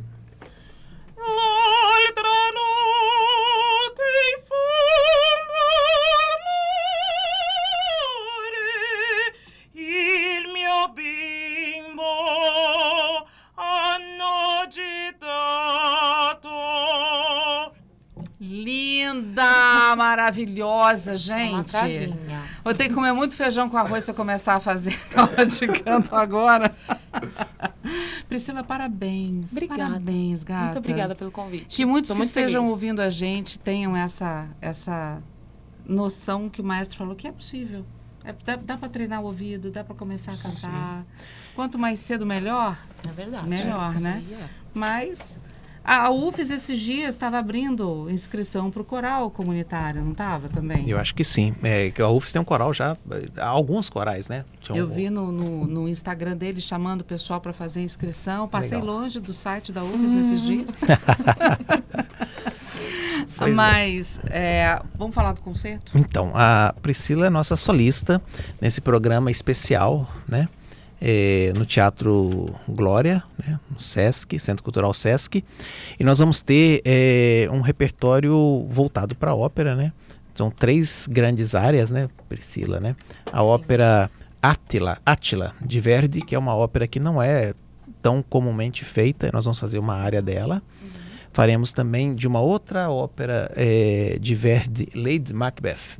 Maravilhosa, 20.26 21.16
gente. 21.16 21.72
Vou 22.64 22.74
ter 22.74 22.88
que 22.88 22.94
comer 22.94 23.12
muito 23.12 23.36
feijão 23.36 23.68
com 23.68 23.76
arroz 23.76 24.04
se 24.04 24.10
eu 24.10 24.14
começar 24.14 24.54
a 24.54 24.60
fazer 24.60 24.98
aula 25.14 25.46
de 25.46 25.66
canto 25.68 26.14
agora. 26.14 26.74
Priscila, 28.28 28.62
parabéns. 28.64 29.52
Obrigada. 29.52 29.82
Parabéns, 29.84 30.42
gata. 30.42 30.64
Muito 30.64 30.78
obrigada 30.78 31.14
pelo 31.14 31.30
convite. 31.30 31.76
Que 31.76 31.84
muitos 31.84 32.10
Tô 32.10 32.16
que 32.16 32.22
estejam 32.22 32.62
feliz. 32.62 32.72
ouvindo 32.72 33.00
a 33.00 33.10
gente 33.10 33.58
tenham 33.58 33.96
essa, 33.96 34.48
essa 34.60 35.22
noção 35.86 36.48
que 36.48 36.60
o 36.60 36.64
maestro 36.64 36.98
falou 36.98 37.14
que 37.14 37.26
é 37.26 37.32
possível. 37.32 37.84
É, 38.24 38.34
dá 38.44 38.56
dá 38.56 38.76
para 38.76 38.88
treinar 38.88 39.22
o 39.22 39.26
ouvido, 39.26 39.70
dá 39.70 39.84
para 39.84 39.94
começar 39.94 40.32
a 40.32 40.36
cantar. 40.36 41.04
Quanto 41.54 41.78
mais 41.78 42.00
cedo, 42.00 42.26
melhor. 42.26 42.76
É 43.08 43.12
verdade. 43.12 43.48
Melhor, 43.48 43.94
Isso 43.94 44.02
né? 44.02 44.22
é. 44.32 44.48
Mas 44.74 45.38
a 45.86 46.10
UFES 46.10 46.50
esses 46.50 46.80
dias 46.80 47.14
estava 47.14 47.38
abrindo 47.38 48.10
inscrição 48.10 48.70
para 48.70 48.82
o 48.82 48.84
coral 48.84 49.30
comunitário, 49.30 50.02
não 50.02 50.12
estava 50.12 50.48
também? 50.48 50.88
Eu 50.88 50.98
acho 50.98 51.14
que 51.14 51.22
sim. 51.22 51.54
É, 51.62 51.90
que 51.90 52.02
a 52.02 52.08
UFS 52.08 52.32
tem 52.32 52.42
um 52.42 52.44
coral 52.44 52.74
já. 52.74 52.96
Há 53.36 53.46
alguns 53.46 53.88
corais, 53.88 54.28
né? 54.28 54.44
Tinha 54.60 54.78
Eu 54.78 54.86
um- 54.86 54.94
vi 54.94 55.08
no, 55.08 55.30
no, 55.30 55.66
no 55.66 55.88
Instagram 55.88 56.36
dele 56.36 56.60
chamando 56.60 57.02
o 57.02 57.04
pessoal 57.04 57.40
para 57.40 57.52
fazer 57.52 57.82
inscrição. 57.82 58.48
Passei 58.48 58.78
Legal. 58.78 58.94
longe 58.96 59.20
do 59.20 59.32
site 59.32 59.70
da 59.72 59.82
UFES 59.84 60.10
nesses 60.10 60.40
dias. 60.42 60.70
Pois 63.38 63.52
é. 63.52 63.54
Mas 63.54 64.20
é, 64.30 64.80
vamos 64.96 65.14
falar 65.14 65.32
do 65.32 65.40
concerto? 65.40 65.92
Então, 65.98 66.30
a 66.34 66.74
Priscila 66.80 67.26
é 67.26 67.30
nossa 67.30 67.54
solista 67.56 68.22
nesse 68.60 68.80
programa 68.80 69.30
especial, 69.30 70.08
né? 70.26 70.48
É, 71.00 71.52
no 71.54 71.66
Teatro 71.66 72.54
Glória, 72.66 73.22
né? 73.38 73.60
no 73.70 73.78
Sesc, 73.78 74.38
Centro 74.38 74.62
Cultural 74.62 74.94
Sesc. 74.94 75.44
E 75.98 76.04
nós 76.04 76.18
vamos 76.18 76.40
ter 76.40 76.80
é, 76.84 77.48
um 77.52 77.60
repertório 77.60 78.66
voltado 78.70 79.14
para 79.14 79.32
a 79.32 79.34
ópera, 79.34 79.74
né? 79.74 79.92
São 80.34 80.50
três 80.50 81.06
grandes 81.10 81.54
áreas, 81.54 81.90
né, 81.90 82.08
Priscila, 82.28 82.78
né? 82.78 82.94
A 83.32 83.42
ópera 83.42 84.10
Átila, 84.42 84.98
Átila, 85.04 85.54
de 85.64 85.80
Verdi, 85.80 86.20
que 86.20 86.34
é 86.34 86.38
uma 86.38 86.54
ópera 86.54 86.86
que 86.86 87.00
não 87.00 87.22
é 87.22 87.54
tão 88.02 88.22
comumente 88.22 88.84
feita. 88.84 89.30
Nós 89.32 89.44
vamos 89.44 89.58
fazer 89.58 89.78
uma 89.78 89.94
área 89.94 90.20
dela. 90.20 90.62
Faremos 91.32 91.72
também 91.72 92.14
de 92.14 92.28
uma 92.28 92.40
outra 92.40 92.88
ópera 92.90 93.50
eh, 93.56 94.18
de 94.20 94.34
Verdi, 94.34 94.88
Lady 94.94 95.32
Macbeth. 95.32 95.98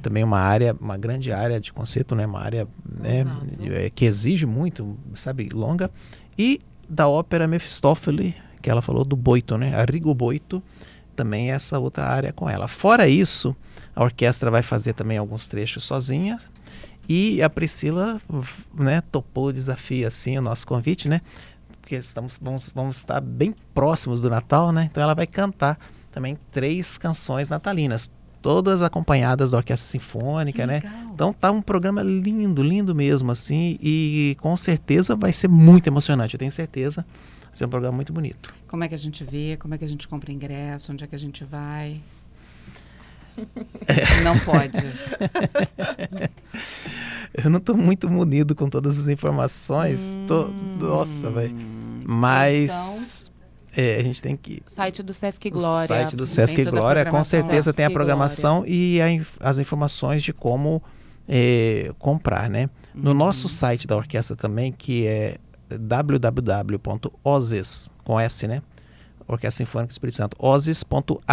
Também 0.00 0.24
uma 0.24 0.38
área, 0.38 0.76
uma 0.80 0.96
grande 0.96 1.32
área 1.32 1.60
de 1.60 1.72
concerto, 1.72 2.14
né? 2.14 2.26
Uma 2.26 2.40
área 2.40 2.66
né, 2.84 3.24
é, 3.74 3.90
que 3.90 4.04
exige 4.04 4.46
muito, 4.46 4.98
sabe, 5.14 5.48
longa. 5.52 5.90
E 6.36 6.60
da 6.88 7.08
ópera 7.08 7.46
Mefistófeles, 7.46 8.34
que 8.60 8.68
ela 8.68 8.82
falou 8.82 9.04
do 9.04 9.14
Boito, 9.14 9.56
né? 9.56 9.74
Arrigo 9.74 10.12
Boito, 10.14 10.62
também 11.14 11.50
essa 11.50 11.78
outra 11.78 12.04
área 12.04 12.32
com 12.32 12.48
ela. 12.48 12.66
Fora 12.66 13.08
isso, 13.08 13.54
a 13.94 14.02
orquestra 14.02 14.50
vai 14.50 14.62
fazer 14.62 14.94
também 14.94 15.18
alguns 15.18 15.46
trechos 15.46 15.84
sozinha. 15.84 16.38
E 17.08 17.42
a 17.42 17.50
Priscila, 17.50 18.20
né, 18.74 19.02
topou 19.10 19.46
o 19.46 19.52
desafio 19.52 20.06
assim, 20.06 20.38
o 20.38 20.42
nosso 20.42 20.66
convite, 20.66 21.08
né? 21.08 21.20
Porque 21.80 21.96
estamos 21.96 22.38
vamos, 22.40 22.70
vamos 22.74 22.98
estar 22.98 23.20
bem 23.20 23.54
próximos 23.74 24.20
do 24.20 24.30
Natal, 24.30 24.70
né? 24.70 24.88
Então 24.90 25.02
ela 25.02 25.14
vai 25.14 25.26
cantar 25.26 25.78
também 26.12 26.38
três 26.50 26.96
canções 26.96 27.48
natalinas, 27.48 28.10
todas 28.42 28.82
acompanhadas 28.82 29.50
da 29.50 29.58
Orquestra 29.58 29.86
Sinfônica, 29.86 30.66
né? 30.66 30.82
Então 31.12 31.32
tá 31.32 31.50
um 31.50 31.62
programa 31.62 32.02
lindo, 32.02 32.62
lindo 32.62 32.94
mesmo, 32.94 33.30
assim, 33.30 33.78
e 33.80 34.36
com 34.40 34.56
certeza 34.56 35.14
vai 35.14 35.32
ser 35.32 35.48
muito 35.48 35.86
emocionante, 35.86 36.34
eu 36.34 36.38
tenho 36.38 36.52
certeza. 36.52 37.04
Vai 37.44 37.56
ser 37.56 37.64
um 37.66 37.68
programa 37.68 37.96
muito 37.96 38.12
bonito. 38.12 38.54
Como 38.68 38.84
é 38.84 38.88
que 38.88 38.94
a 38.94 38.98
gente 38.98 39.24
vê? 39.24 39.56
Como 39.58 39.74
é 39.74 39.78
que 39.78 39.84
a 39.84 39.88
gente 39.88 40.06
compra 40.06 40.32
ingresso? 40.32 40.92
Onde 40.92 41.02
é 41.02 41.06
que 41.06 41.16
a 41.16 41.18
gente 41.18 41.44
vai? 41.44 42.00
É. 43.86 44.20
Não 44.22 44.38
pode. 44.38 44.78
eu 47.34 47.50
não 47.50 47.58
estou 47.58 47.76
muito 47.76 48.08
munido 48.08 48.54
com 48.54 48.68
todas 48.68 48.98
as 48.98 49.08
informações. 49.08 50.14
Hum, 50.14 50.26
tô, 50.26 50.48
nossa, 50.84 51.30
velho. 51.30 51.56
Mas 52.04 53.19
é, 53.76 53.96
a 53.96 54.02
gente 54.02 54.20
tem 54.20 54.36
que. 54.36 54.62
Site 54.66 55.02
do 55.02 55.14
Sesc 55.14 55.50
Glória. 55.50 55.94
O 55.94 55.98
site 55.98 56.16
do 56.16 56.26
Sesc 56.26 56.64
Glória, 56.64 57.04
com 57.06 57.22
certeza 57.24 57.64
Sesc 57.64 57.76
tem 57.76 57.86
a 57.86 57.90
programação 57.90 58.58
Glória. 58.58 58.72
e 58.72 59.00
a, 59.00 59.06
as 59.48 59.58
informações 59.58 60.22
de 60.22 60.32
como 60.32 60.82
é, 61.28 61.92
comprar, 61.98 62.50
né? 62.50 62.68
No 62.94 63.10
uhum. 63.10 63.16
nosso 63.16 63.48
site 63.48 63.86
da 63.86 63.96
orquestra 63.96 64.34
também, 64.34 64.72
que 64.72 65.06
é 65.06 65.38
www.ozes, 65.78 66.68
com 68.02 68.18
S, 68.18 68.48
né? 68.48 68.62
Orquestra 69.28 69.64
Sinfônica 69.64 69.90
do 69.90 69.92
Espírito 69.92 70.16
Santo, 70.16 70.36
ozes.art.br, 70.40 71.28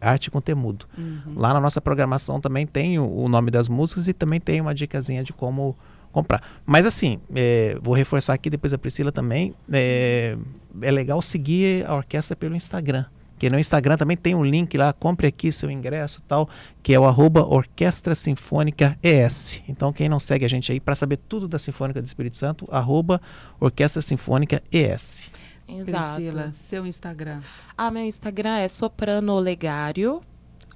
arte 0.00 0.30
com 0.30 0.40
temudo. 0.40 0.86
Uhum. 0.96 1.34
Lá 1.34 1.52
na 1.52 1.60
nossa 1.60 1.80
programação 1.80 2.40
também 2.40 2.64
tem 2.64 2.96
o, 3.00 3.12
o, 3.12 3.28
nome 3.28 3.50
das 3.50 3.68
músicas 3.68 4.06
e 4.06 4.12
também 4.12 4.38
tem 4.38 4.60
uma 4.60 4.72
dicasinha 4.72 5.24
de 5.24 5.32
como 5.32 5.76
comprar. 6.12 6.42
Mas 6.66 6.84
assim, 6.86 7.20
é, 7.34 7.78
vou 7.82 7.94
reforçar 7.94 8.34
aqui 8.34 8.50
depois 8.50 8.72
a 8.72 8.78
Priscila 8.78 9.12
também, 9.12 9.54
é, 9.72 10.36
é 10.82 10.90
legal 10.90 11.22
seguir 11.22 11.86
a 11.86 11.94
orquestra 11.94 12.36
pelo 12.36 12.54
Instagram. 12.54 13.06
Que 13.38 13.48
no 13.48 13.58
Instagram 13.58 13.96
também 13.96 14.18
tem 14.18 14.34
um 14.34 14.44
link 14.44 14.76
lá, 14.76 14.92
compre 14.92 15.26
aqui 15.26 15.50
seu 15.50 15.70
ingresso 15.70 16.20
tal, 16.28 16.46
que 16.82 16.92
é 16.92 17.00
o 17.00 17.06
arroba 17.06 17.42
Orquestra 17.42 18.14
Sinfônica 18.14 18.98
ES. 19.02 19.62
Então 19.66 19.94
quem 19.94 20.10
não 20.10 20.20
segue 20.20 20.44
a 20.44 20.48
gente 20.48 20.70
aí 20.70 20.78
para 20.78 20.94
saber 20.94 21.16
tudo 21.16 21.48
da 21.48 21.58
Sinfônica 21.58 22.02
do 22.02 22.06
Espírito 22.06 22.36
Santo, 22.36 22.66
arroba 22.70 23.18
Orquestra 23.58 24.02
Sinfônica 24.02 24.62
ES. 24.70 25.30
Exato. 25.66 26.16
Priscila, 26.16 26.52
seu 26.52 26.86
Instagram. 26.86 27.40
Ah, 27.78 27.90
meu 27.90 28.04
Instagram 28.04 28.58
é 28.58 28.68
Sopranolegário. 28.68 30.20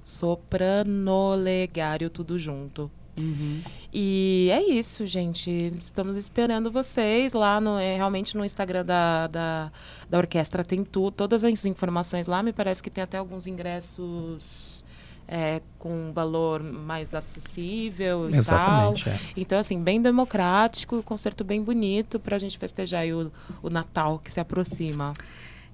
Sopranolegário, 0.01 2.09
tudo 2.09 2.39
junto. 2.39 2.89
Uhum. 3.17 3.61
E 3.93 4.49
é 4.51 4.61
isso, 4.61 5.05
gente. 5.07 5.73
Estamos 5.81 6.17
esperando 6.17 6.69
vocês 6.71 7.33
lá 7.33 7.61
no 7.61 7.77
é, 7.79 7.95
realmente 7.95 8.35
no 8.35 8.43
Instagram 8.43 8.85
da, 8.85 9.27
da, 9.27 9.71
da 10.09 10.17
orquestra 10.17 10.63
tem 10.63 10.83
tu, 10.83 11.11
todas 11.11 11.43
as 11.43 11.65
informações 11.65 12.27
lá. 12.27 12.43
Me 12.43 12.51
parece 12.51 12.83
que 12.83 12.89
tem 12.89 13.03
até 13.03 13.17
alguns 13.17 13.47
ingressos 13.47 14.83
é, 15.27 15.61
com 15.79 16.11
valor 16.13 16.61
mais 16.61 17.13
acessível 17.13 18.29
e 18.29 18.35
Exatamente, 18.35 19.05
tal. 19.05 19.13
É. 19.13 19.19
Então, 19.35 19.59
assim, 19.59 19.81
bem 19.81 20.01
democrático, 20.01 21.01
concerto 21.03 21.43
bem 21.43 21.61
bonito 21.61 22.19
para 22.19 22.35
a 22.35 22.39
gente 22.39 22.57
festejar 22.57 23.07
o, 23.07 23.31
o 23.63 23.69
Natal 23.69 24.19
que 24.19 24.31
se 24.31 24.39
aproxima. 24.39 25.13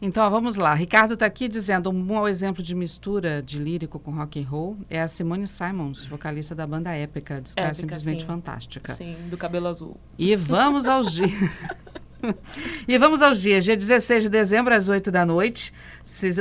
Então, 0.01 0.27
vamos 0.31 0.55
lá. 0.55 0.73
Ricardo 0.73 1.13
está 1.13 1.27
aqui 1.27 1.47
dizendo 1.47 1.91
um 1.91 2.03
bom 2.03 2.27
exemplo 2.27 2.63
de 2.63 2.73
mistura 2.73 3.39
de 3.43 3.59
lírico 3.59 3.99
com 3.99 4.09
rock 4.11 4.41
and 4.41 4.47
roll 4.47 4.77
é 4.89 4.99
a 4.99 5.07
Simone 5.07 5.47
Simons, 5.47 6.05
vocalista 6.05 6.55
da 6.55 6.65
banda 6.65 6.91
Épica. 6.91 7.39
Diz 7.39 7.53
que 7.53 7.59
é 7.61 7.71
simplesmente 7.71 8.21
sim. 8.21 8.25
fantástica. 8.25 8.95
Sim, 8.95 9.15
do 9.29 9.37
cabelo 9.37 9.67
azul. 9.67 9.95
E 10.17 10.35
vamos 10.35 10.87
aos 10.87 11.13
dias. 11.13 11.31
e 12.87 12.97
vamos 12.97 13.21
aos 13.21 13.39
dias. 13.39 13.63
Dia 13.63 13.77
16 13.77 14.23
de 14.23 14.29
dezembro, 14.29 14.73
às 14.73 14.89
8 14.89 15.11
da 15.11 15.23
noite, 15.23 15.71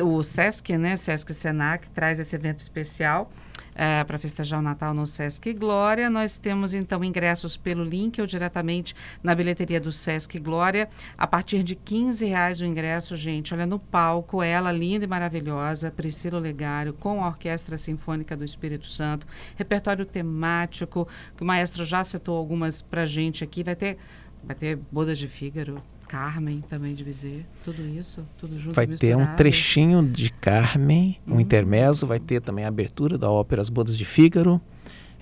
o 0.03 0.23
Sesc, 0.23 0.79
né? 0.79 0.97
Sesc 0.97 1.35
Senac, 1.35 1.91
traz 1.91 2.19
esse 2.19 2.35
evento 2.35 2.61
especial 2.61 3.31
é, 3.75 4.03
para 4.05 4.19
festejar 4.19 4.59
o 4.59 4.63
Natal 4.63 4.93
no 4.95 5.07
Sesc 5.07 5.53
Glória. 5.53 6.11
Nós 6.11 6.39
temos 6.39 6.75
então 6.75 7.05
ingressos 7.05 7.57
pelo 7.57 7.85
link 7.85 8.21
ou 8.21 8.27
diretamente 8.27 8.95
na 9.23 9.35
bilheteria 9.35 9.81
do 9.81 9.93
Sesc 9.93 10.39
Glória. 10.39 10.89
A 11.17 11.27
partir 11.27 11.63
de 11.63 11.75
15 11.75 12.27
reais 12.27 12.61
o 12.61 12.65
ingresso, 12.65 13.17
gente. 13.17 13.55
Olha 13.55 13.67
no 13.67 13.79
palco, 13.79 14.43
ela 14.43 14.73
linda 14.73 15.05
e 15.05 15.09
maravilhosa, 15.09 15.91
Priscila 15.91 16.39
Legário, 16.39 16.93
com 16.93 17.23
a 17.25 17.29
Orquestra 17.29 17.79
Sinfônica 17.79 18.37
do 18.37 18.45
Espírito 18.45 18.87
Santo, 18.87 19.27
repertório 19.57 20.05
temático, 20.05 21.09
que 21.37 21.43
o 21.43 21.47
maestro 21.47 21.85
já 21.85 22.05
citou 22.05 22.37
algumas 22.37 22.83
para 22.83 23.07
gente 23.07 23.45
aqui. 23.45 23.63
Vai 23.63 23.77
ter, 23.77 23.99
vai 24.43 24.57
ter 24.57 24.79
Bodas 24.91 25.19
de 25.19 25.29
Fígaro, 25.29 25.83
Carmen 26.11 26.61
também 26.69 26.93
de 26.93 27.05
Bizet, 27.05 27.47
tudo 27.63 27.87
isso, 27.87 28.27
tudo 28.37 28.59
junto 28.59 28.75
Vai 28.75 28.85
misturado. 28.85 29.23
ter 29.23 29.31
um 29.31 29.37
trechinho 29.37 30.03
de 30.03 30.29
Carmen, 30.29 31.21
um 31.25 31.37
hum. 31.37 31.41
intermezzo, 31.41 32.05
vai 32.05 32.19
ter 32.19 32.41
também 32.41 32.65
a 32.65 32.69
abertura 32.69 33.17
da 33.17 33.31
ópera 33.31 33.63
As 33.63 33.69
Bodas 33.69 33.97
de 33.97 34.05
Fígaro. 34.05 34.61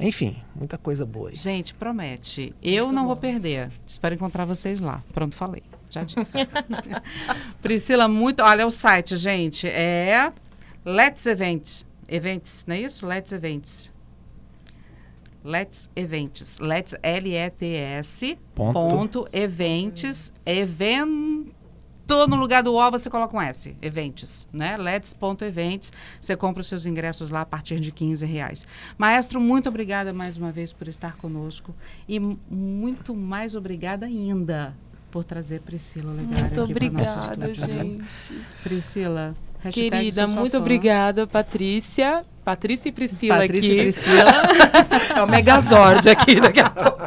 Enfim, 0.01 0.38
muita 0.57 0.79
coisa 0.79 1.05
boa 1.05 1.29
aí. 1.29 1.37
Gente, 1.37 1.74
promete. 1.74 2.55
Eu 2.62 2.85
Muito 2.85 2.94
não 2.94 3.03
bom. 3.03 3.09
vou 3.09 3.16
perder. 3.18 3.70
Espero 3.87 4.14
encontrar 4.14 4.46
vocês 4.46 4.81
lá. 4.81 5.05
Pronto, 5.12 5.37
falei. 5.37 5.62
Já 5.90 6.05
disse. 6.05 6.38
Priscila, 7.61 8.09
muito. 8.09 8.42
Olha 8.42 8.66
o 8.66 8.70
site, 8.70 9.14
gente. 9.18 9.66
É 9.66 10.33
Let's 10.87 11.27
Event. 11.27 11.83
Events, 12.09 12.64
não 12.66 12.74
é 12.74 12.81
isso? 12.81 13.07
Let's 13.07 13.31
Events. 13.31 13.92
Let's 15.48 15.88
Events. 15.96 16.58
Let's, 16.58 16.94
L-E-T-S, 17.02 18.38
ponto. 18.54 18.74
ponto, 18.74 19.28
Events, 19.32 20.30
evento, 20.44 21.54
no 22.28 22.37
lugar 22.37 22.62
do 22.62 22.74
O 22.74 22.90
você 22.90 23.08
coloca 23.08 23.34
um 23.34 23.40
S, 23.40 23.74
Events, 23.80 24.46
né? 24.52 24.76
Let's.events, 24.76 25.90
você 26.20 26.37
compra 26.37 26.61
os 26.61 26.66
seus 26.66 26.84
ingressos 26.84 27.30
lá 27.30 27.40
a 27.40 27.46
partir 27.46 27.80
de 27.80 27.90
15 27.90 28.26
reais. 28.26 28.66
Maestro, 28.98 29.40
muito 29.40 29.70
obrigada 29.70 30.12
mais 30.12 30.37
uma 30.37 30.52
vez 30.52 30.70
por 30.70 30.87
estar 30.87 31.16
conosco 31.16 31.74
e 32.06 32.20
muito 32.20 33.14
mais 33.14 33.54
obrigada 33.54 34.04
ainda 34.04 34.76
por 35.11 35.24
trazer 35.24 35.62
Priscila 35.62 36.12
Legário 36.12 36.44
Muito 36.44 36.62
obrigada, 36.62 37.54
gente. 37.54 38.04
Priscila, 38.62 39.34
Querida, 39.73 40.27
muito 40.27 40.53
fã. 40.53 40.59
obrigada, 40.59 41.27
Patrícia. 41.27 42.23
Patrícia 42.44 42.88
e 42.88 42.92
Priscila 42.92 43.38
Patrícia 43.38 43.71
aqui. 43.71 43.81
E 43.81 43.92
Priscila. 43.92 44.33
é 45.16 45.23
o 45.23 45.29
Megazord 45.29 46.09
aqui 46.09 46.40
daqui 46.40 46.61
a 46.61 46.71
pouco. 46.71 47.03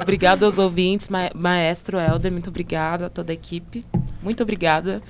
obrigada 0.00 0.44
aos 0.44 0.58
ouvintes, 0.58 1.08
ma 1.08 1.30
maestro 1.34 1.98
Helder, 1.98 2.32
muito 2.32 2.50
obrigada 2.50 3.06
a 3.06 3.10
toda 3.10 3.32
a 3.32 3.34
equipe. 3.34 3.84
Muito 4.22 4.42
obrigada. 4.42 5.00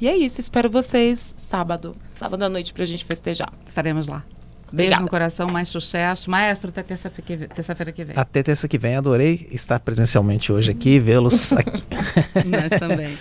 E 0.00 0.08
é 0.08 0.16
isso, 0.16 0.40
espero 0.40 0.68
vocês 0.68 1.34
sábado, 1.38 1.96
sábado 2.12 2.42
à 2.42 2.48
noite 2.48 2.72
para 2.72 2.82
a 2.82 2.86
gente 2.86 3.04
festejar. 3.04 3.52
Estaremos 3.64 4.06
lá. 4.06 4.24
Beijo 4.72 4.88
Obrigada. 4.88 5.02
no 5.02 5.08
coração, 5.08 5.48
mais 5.48 5.68
sucesso. 5.68 6.28
Maestro, 6.28 6.70
até 6.70 6.82
terça-feira 6.82 7.92
que, 7.92 7.92
que 7.92 8.04
vem. 8.04 8.14
Até 8.16 8.42
terça 8.42 8.66
que 8.66 8.76
vem. 8.76 8.96
Adorei 8.96 9.48
estar 9.52 9.78
presencialmente 9.78 10.52
hoje 10.52 10.72
aqui, 10.72 10.98
vê-los 10.98 11.52
aqui. 11.54 11.84
Nós 12.44 12.78
também. 12.80 13.14